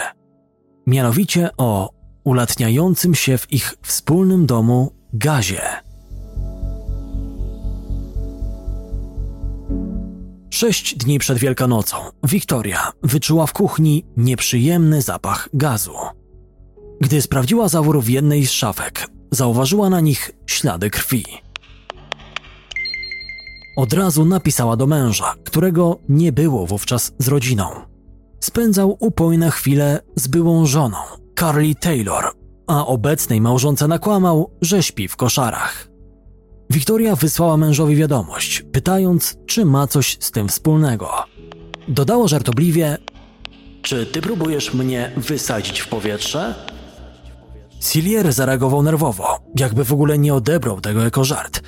Mianowicie 0.88 1.50
o 1.58 1.90
ulatniającym 2.24 3.16
się 3.16 3.38
w 3.38 3.54
ich 3.54 3.76
wspólnym 3.82 4.46
domu 4.46 4.94
gazie. 5.14 5.62
Sześć 10.50 10.96
dni 10.96 11.20
przed 11.20 11.38
Wielkanocą 11.38 11.98
Wiktoria 12.24 12.92
wyczuła 13.04 13.46
w 13.46 13.54
kuchni 13.54 14.06
nieprzyjemny 14.18 15.02
zapach 15.02 15.50
gazu. 15.54 15.96
Gdy 17.02 17.22
sprawdziła 17.22 17.68
zawór 17.68 18.02
w 18.02 18.10
jednej 18.10 18.46
z 18.46 18.52
szafek, 18.52 19.08
zauważyła 19.32 19.90
na 19.90 20.00
nich 20.00 20.32
ślady 20.48 20.90
krwi. 20.90 21.26
Od 23.78 23.94
razu 23.94 24.26
napisała 24.26 24.78
do 24.78 24.88
męża, 24.88 25.36
którego 25.44 26.00
nie 26.10 26.32
było 26.32 26.68
wówczas 26.68 27.14
z 27.20 27.28
rodziną. 27.28 27.93
Spędzał 28.44 28.98
upojne 29.00 29.52
chwile 29.52 30.00
z 30.16 30.28
byłą 30.28 30.66
żoną, 30.66 30.98
Carly 31.40 31.76
Taylor, 31.76 32.24
a 32.68 32.86
obecnej 32.86 33.42
małżonce 33.42 33.88
nakłamał, 33.88 34.52
że 34.62 34.84
śpi 34.84 35.08
w 35.08 35.16
koszarach. 35.16 35.88
Wiktoria 36.70 37.16
wysłała 37.16 37.58
mężowi 37.58 37.96
wiadomość, 37.96 38.64
pytając, 38.72 39.38
czy 39.46 39.66
ma 39.66 39.88
coś 39.88 40.18
z 40.20 40.32
tym 40.32 40.48
wspólnego. 40.48 41.10
Dodała 41.88 42.28
żartobliwie: 42.28 42.98
Czy 43.82 44.06
ty 44.06 44.22
próbujesz 44.22 44.74
mnie 44.74 45.12
wysadzić 45.18 45.80
w 45.80 45.88
powietrze? 45.88 46.56
Sillier 47.82 48.34
zareagował 48.34 48.84
nerwowo, 48.84 49.40
jakby 49.60 49.86
w 49.86 49.94
ogóle 49.94 50.18
nie 50.18 50.34
odebrał 50.34 50.82
tego 50.82 51.04
jako 51.04 51.24
żart. 51.24 51.62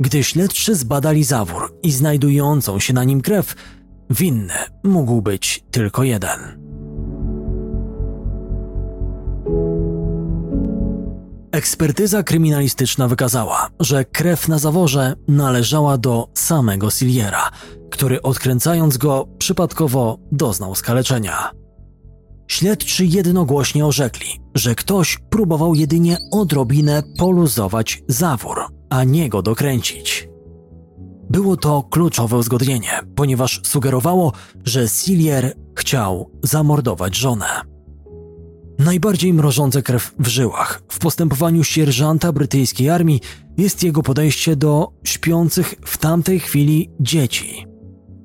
Gdy 0.00 0.24
śledczy 0.24 0.74
zbadali 0.74 1.24
zawór 1.24 1.78
i 1.82 1.92
znajdującą 1.92 2.78
się 2.78 2.94
na 2.94 3.04
nim 3.04 3.20
krew, 3.20 3.54
Winny 4.10 4.54
mógł 4.84 5.22
być 5.22 5.64
tylko 5.70 6.02
jeden. 6.02 6.66
Ekspertyza 11.52 12.22
kryminalistyczna 12.22 13.08
wykazała, 13.08 13.68
że 13.80 14.04
krew 14.04 14.48
na 14.48 14.58
zaworze 14.58 15.14
należała 15.28 15.98
do 15.98 16.28
samego 16.34 16.90
Siliera, 16.90 17.50
który 17.90 18.22
odkręcając 18.22 18.96
go 18.96 19.28
przypadkowo 19.38 20.18
doznał 20.32 20.74
skaleczenia. 20.74 21.50
Śledczy 22.48 23.04
jednogłośnie 23.04 23.86
orzekli, 23.86 24.40
że 24.54 24.74
ktoś 24.74 25.18
próbował 25.30 25.74
jedynie 25.74 26.16
odrobinę 26.32 27.02
poluzować 27.18 28.02
zawór, 28.08 28.60
a 28.90 29.04
nie 29.04 29.28
go 29.28 29.42
dokręcić. 29.42 30.28
Było 31.30 31.56
to 31.56 31.82
kluczowe 31.82 32.36
uzgodnienie, 32.36 33.00
ponieważ 33.14 33.60
sugerowało, 33.64 34.32
że 34.64 34.88
Silier 34.88 35.54
chciał 35.76 36.30
zamordować 36.42 37.16
żonę. 37.16 37.46
Najbardziej 38.78 39.32
mrożące 39.32 39.82
krew 39.82 40.14
w 40.18 40.26
żyłach 40.26 40.82
w 40.88 40.98
postępowaniu 40.98 41.64
sierżanta 41.64 42.32
brytyjskiej 42.32 42.90
armii 42.90 43.20
jest 43.56 43.82
jego 43.82 44.02
podejście 44.02 44.56
do 44.56 44.92
śpiących 45.04 45.74
w 45.84 45.98
tamtej 45.98 46.40
chwili 46.40 46.90
dzieci. 47.00 47.66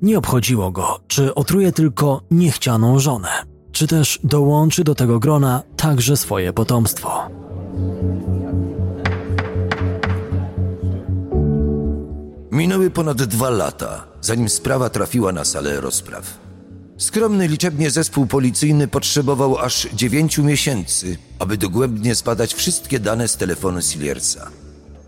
Nie 0.02 0.18
obchodziło 0.18 0.70
go, 0.70 1.00
czy 1.06 1.34
otruje 1.34 1.72
tylko 1.72 2.22
niechcianą 2.30 2.98
żonę, 2.98 3.28
czy 3.72 3.86
też 3.86 4.20
dołączy 4.24 4.84
do 4.84 4.94
tego 4.94 5.18
grona 5.18 5.62
także 5.76 6.16
swoje 6.16 6.52
potomstwo. 6.52 7.28
Minęły 12.52 12.90
ponad 12.90 13.22
dwa 13.22 13.50
lata, 13.50 14.04
zanim 14.20 14.48
sprawa 14.48 14.90
trafiła 14.90 15.32
na 15.32 15.44
salę 15.44 15.80
rozpraw. 15.80 16.38
Skromny 16.98 17.48
liczebnie 17.48 17.90
zespół 17.90 18.26
policyjny 18.26 18.88
potrzebował 18.88 19.58
aż 19.58 19.88
dziewięciu 19.92 20.44
miesięcy, 20.44 21.16
aby 21.38 21.56
dogłębnie 21.56 22.14
zbadać 22.14 22.54
wszystkie 22.54 23.00
dane 23.00 23.28
z 23.28 23.36
telefonu 23.36 23.82
Siliersa. 23.82 24.50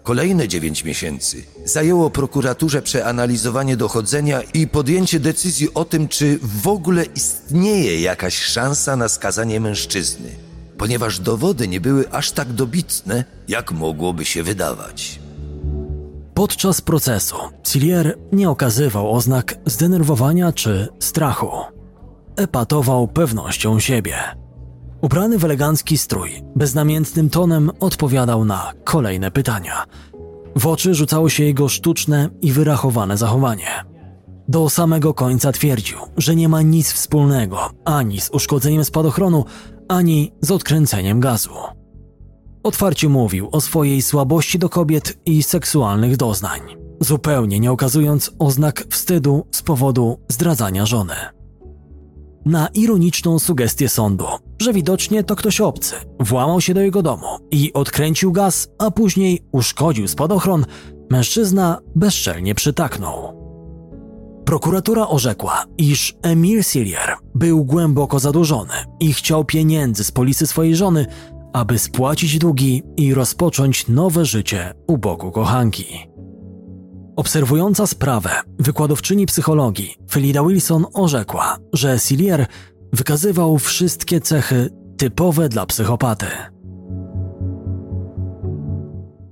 Kolejne 0.02 0.48
dziewięć 0.48 0.85
miesięcy 0.85 1.42
zajęło 1.64 2.11
prokuraturze 2.11 2.83
przeanalizowanie 2.83 3.76
dochodzenia 3.76 4.42
i 4.42 4.66
podjęcie 4.66 5.20
decyzji 5.20 5.74
o 5.74 5.85
tym, 5.85 6.09
czy 6.09 6.38
w 6.42 6.68
ogóle 6.68 7.04
istnieje 7.04 8.00
jakaś 8.00 8.38
szansa 8.38 8.96
na 8.96 9.09
skazanie 9.09 9.61
mężczyzny, 9.61 10.30
ponieważ 10.78 11.18
dowody 11.18 11.68
nie 11.68 11.80
były 11.80 12.11
aż 12.11 12.33
tak 12.33 12.52
dobitne, 12.52 13.24
jak 13.48 13.72
mogłoby 13.72 14.24
się 14.24 14.42
wydawać. 14.42 15.23
Podczas 16.35 16.81
procesu 16.81 17.37
Cilier 17.62 18.18
nie 18.33 18.51
okazywał 18.51 19.12
oznak 19.12 19.55
zdenerwowania 19.66 20.53
czy 20.53 20.88
strachu. 20.99 21.51
Epatował 22.37 23.09
pewnością 23.09 23.81
siebie. 23.81 24.16
Ubrany 25.01 25.38
w 25.38 25.44
elegancki 25.44 25.99
strój, 25.99 26.31
beznamiętnym 26.57 27.31
tonem 27.31 27.70
odpowiadał 27.81 28.44
na 28.44 28.73
kolejne 28.85 29.31
pytania. 29.31 29.85
W 30.57 30.66
oczy 30.66 30.94
rzucało 30.94 31.29
się 31.29 31.44
jego 31.44 31.68
sztuczne 31.68 32.29
i 32.42 32.53
wyrachowane 32.53 33.16
zachowanie. 33.16 33.85
Do 34.49 34.70
samego 34.70 35.14
końca 35.14 35.53
twierdził, 35.53 35.99
że 36.16 36.37
nie 36.37 36.49
ma 36.49 36.62
nic 36.62 36.92
wspólnego 36.92 37.70
ani 37.85 38.20
z 38.20 38.31
uszkodzeniem 38.31 38.85
spadochronu, 38.85 39.44
ani 39.88 40.33
z 40.40 40.51
odkręceniem 40.51 41.20
gazu. 41.20 41.55
Otwarcie 42.64 43.09
mówił 43.09 43.48
o 43.53 43.61
swojej 43.61 44.03
słabości 44.03 44.59
do 44.59 44.68
kobiet 44.68 45.18
i 45.27 45.42
seksualnych 45.42 46.16
doznań, 46.16 46.61
zupełnie 47.00 47.61
nie 47.61 47.72
okazując 47.72 48.31
oznak 48.38 48.85
wstydu 48.90 49.46
z 49.50 49.62
powodu 49.62 50.18
zdradzania 50.29 50.87
żony. 50.87 51.14
Na 52.44 52.68
ironiczną 52.68 53.38
sugestię 53.38 53.88
sądu, 53.88 54.24
że 54.62 54.72
widocznie 54.72 55.24
to 55.24 55.37
ktoś 55.37 55.61
obcy, 55.61 55.94
włamał 56.20 56.61
się 56.61 56.74
do 56.74 56.81
jego 56.81 57.03
domu 57.03 57.27
i 57.50 57.72
odkręcił 57.72 58.33
gaz, 58.33 58.68
a 58.79 58.90
później 58.90 59.42
uszkodził 59.53 60.09
spadochron, 60.09 60.66
mężczyzna 61.11 61.79
bezczelnie 61.94 62.55
przytaknął. 62.55 63.44
Prokuratura 64.44 65.09
orzekła, 65.09 65.64
iż 65.79 66.14
Emil 66.22 66.62
Sillier 66.62 67.16
był 67.35 67.64
głęboko 67.64 68.18
zadłużony 68.18 68.72
i 69.00 69.12
chciał 69.12 69.44
pieniędzy 69.44 70.05
z 70.05 70.11
polisy 70.11 70.46
swojej 70.46 70.77
żony, 70.77 71.07
aby 71.55 71.79
spłacić 71.79 72.38
długi 72.38 72.83
i 72.97 73.14
rozpocząć 73.14 73.88
nowe 73.88 74.25
życie 74.25 74.75
u 74.87 74.99
boku 74.99 75.31
kochanki. 75.31 75.85
Obserwująca 77.17 77.87
sprawę, 77.87 78.31
wykładowczyni 78.59 79.27
psychologii 79.27 79.97
Felida 80.11 80.43
Wilson 80.43 80.87
orzekła, 80.95 81.57
że 81.73 81.99
Sillier 81.99 82.47
wykazywał 82.93 83.59
wszystkie 83.59 84.21
cechy 84.21 84.71
typowe 84.97 85.49
dla 85.49 85.67
psychopaty. 85.67 86.27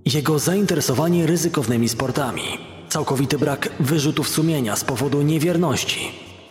Jego 0.05 0.39
zainteresowanie 0.39 1.27
ryzykownymi 1.27 1.89
sportami, 1.89 2.43
całkowity 2.89 3.39
brak 3.39 3.69
wyrzutów 3.81 4.29
sumienia 4.29 4.77
z 4.77 4.85
powodu 4.85 5.23
niewierności, 5.23 6.01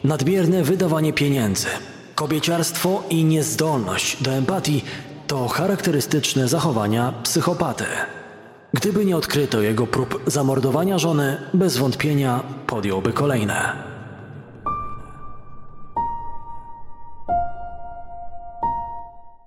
nadmierne 0.03 0.63
wydawanie 0.63 1.13
pieniędzy, 1.13 1.67
kobieciarstwo 2.15 3.03
i 3.09 3.23
niezdolność 3.23 4.23
do 4.23 4.31
empatii 4.31 4.83
to 5.31 5.47
charakterystyczne 5.47 6.47
zachowania 6.47 7.13
psychopaty. 7.23 7.85
Gdyby 8.73 9.05
nie 9.05 9.17
odkryto 9.17 9.61
jego 9.61 9.87
prób 9.87 10.21
zamordowania 10.27 10.99
żony, 10.99 11.37
bez 11.53 11.77
wątpienia 11.77 12.43
podjąłby 12.67 13.13
kolejne. 13.13 13.83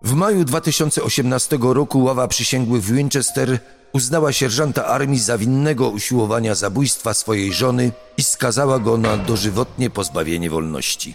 W 0.03 0.13
maju 0.13 0.45
2018 0.45 1.59
roku 1.61 2.05
ława 2.05 2.29
przysięgłych 2.29 2.83
w 2.83 2.93
Winchester 2.93 3.59
uznała 3.93 4.33
sierżanta 4.33 4.87
armii 4.87 5.19
za 5.19 5.39
winnego 5.39 5.89
usiłowania 5.89 6.55
zabójstwa 6.55 7.15
swojej 7.15 7.53
żony 7.53 7.93
i 8.17 8.23
skazała 8.23 8.79
go 8.79 8.97
na 8.97 9.17
dożywotnie 9.17 9.91
pozbawienie 9.91 10.51
wolności. 10.51 11.15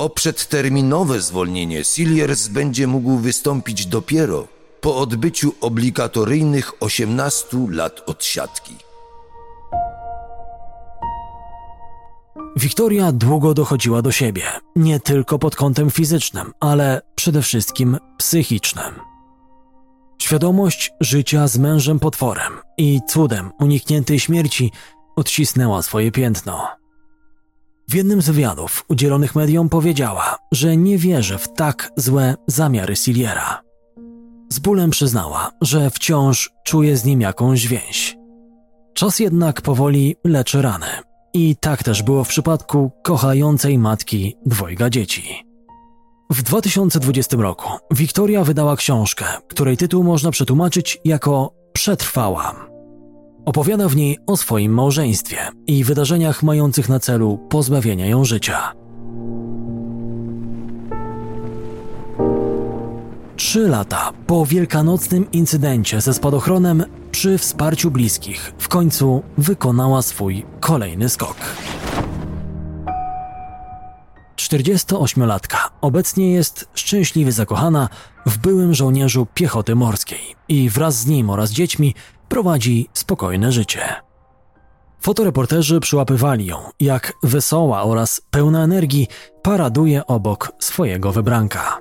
O 0.00 0.10
przedterminowe 0.10 1.20
zwolnienie 1.20 1.84
Silliers 1.84 2.48
będzie 2.48 2.86
mógł 2.86 3.16
wystąpić 3.16 3.86
dopiero 3.86 4.48
po 4.80 4.96
odbyciu 4.96 5.54
obligatoryjnych 5.60 6.82
18 6.82 7.58
lat 7.70 8.02
odsiadki. 8.06 8.76
Wiktoria 12.56 13.12
długo 13.12 13.54
dochodziła 13.54 14.02
do 14.02 14.12
siebie, 14.12 14.42
nie 14.76 15.00
tylko 15.00 15.38
pod 15.38 15.56
kątem 15.56 15.90
fizycznym, 15.90 16.52
ale 16.60 17.02
przede 17.14 17.42
wszystkim 17.42 17.98
psychicznym. 18.18 18.94
Świadomość 20.22 20.90
życia 21.00 21.48
z 21.48 21.58
mężem 21.58 21.98
potworem 21.98 22.52
i 22.78 23.00
cudem 23.08 23.50
unikniętej 23.58 24.20
śmierci 24.20 24.72
odcisnęła 25.16 25.82
swoje 25.82 26.12
piętno. 26.12 26.79
W 27.90 27.94
jednym 27.94 28.22
z 28.22 28.26
wywiadów 28.26 28.84
udzielonych 28.88 29.34
mediom 29.34 29.68
powiedziała, 29.68 30.36
że 30.52 30.76
nie 30.76 30.98
wierzy 30.98 31.38
w 31.38 31.52
tak 31.52 31.90
złe 31.96 32.34
zamiary 32.46 32.96
Siliera. 32.96 33.62
Z 34.52 34.58
bólem 34.58 34.90
przyznała, 34.90 35.50
że 35.60 35.90
wciąż 35.90 36.50
czuje 36.64 36.96
z 36.96 37.04
nim 37.04 37.20
jakąś 37.20 37.66
więź. 37.66 38.16
Czas 38.94 39.18
jednak 39.18 39.62
powoli 39.62 40.16
leczy 40.24 40.62
rany. 40.62 40.86
I 41.34 41.56
tak 41.56 41.82
też 41.82 42.02
było 42.02 42.24
w 42.24 42.28
przypadku 42.28 42.90
kochającej 43.02 43.78
matki 43.78 44.36
dwojga 44.46 44.90
dzieci. 44.90 45.44
W 46.30 46.42
2020 46.42 47.36
roku 47.36 47.70
Wiktoria 47.90 48.44
wydała 48.44 48.76
książkę, 48.76 49.24
której 49.48 49.76
tytuł 49.76 50.04
można 50.04 50.30
przetłumaczyć 50.30 50.98
jako 51.04 51.54
Przetrwałam. 51.72 52.69
Opowiada 53.44 53.88
w 53.88 53.96
niej 53.96 54.18
o 54.26 54.36
swoim 54.36 54.72
małżeństwie 54.72 55.38
i 55.66 55.84
wydarzeniach 55.84 56.42
mających 56.42 56.88
na 56.88 57.00
celu 57.00 57.38
pozbawienia 57.48 58.06
ją 58.06 58.24
życia. 58.24 58.72
Trzy 63.36 63.68
lata 63.68 64.12
po 64.26 64.46
wielkanocnym 64.46 65.30
incydencie 65.30 66.00
ze 66.00 66.14
spadochronem 66.14 66.84
przy 67.10 67.38
wsparciu 67.38 67.90
bliskich 67.90 68.52
w 68.58 68.68
końcu 68.68 69.22
wykonała 69.38 70.02
swój 70.02 70.46
kolejny 70.60 71.08
skok. 71.08 71.36
48-latka 74.36 75.56
obecnie 75.80 76.32
jest 76.32 76.68
szczęśliwie 76.74 77.32
zakochana 77.32 77.88
w 78.26 78.38
byłym 78.38 78.74
żołnierzu 78.74 79.26
piechoty 79.34 79.74
morskiej 79.74 80.20
i 80.48 80.70
wraz 80.70 80.96
z 80.96 81.06
nim 81.06 81.30
oraz 81.30 81.50
dziećmi 81.50 81.94
prowadzi 82.30 82.88
spokojne 82.92 83.52
życie. 83.52 83.80
Fotoreporterzy 85.00 85.80
przyłapywali 85.80 86.46
ją, 86.46 86.56
jak 86.80 87.12
wesoła 87.22 87.82
oraz 87.82 88.22
pełna 88.30 88.64
energii 88.64 89.06
paraduje 89.42 90.06
obok 90.06 90.52
swojego 90.58 91.12
wybranka. 91.12 91.78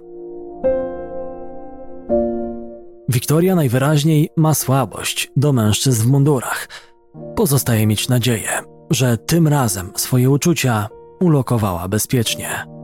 Wiktoria 3.09 3.55
najwyraźniej 3.55 4.29
ma 4.37 4.53
słabość 4.53 5.31
do 5.35 5.53
mężczyzn 5.53 6.03
w 6.03 6.07
mundurach. 6.07 6.69
Pozostaje 7.35 7.87
mieć 7.87 8.09
nadzieję, 8.09 8.49
że 8.89 9.17
tym 9.17 9.47
razem 9.47 9.91
swoje 9.95 10.29
uczucia 10.29 10.89
ulokowała 11.19 11.87
bezpiecznie. 11.87 12.78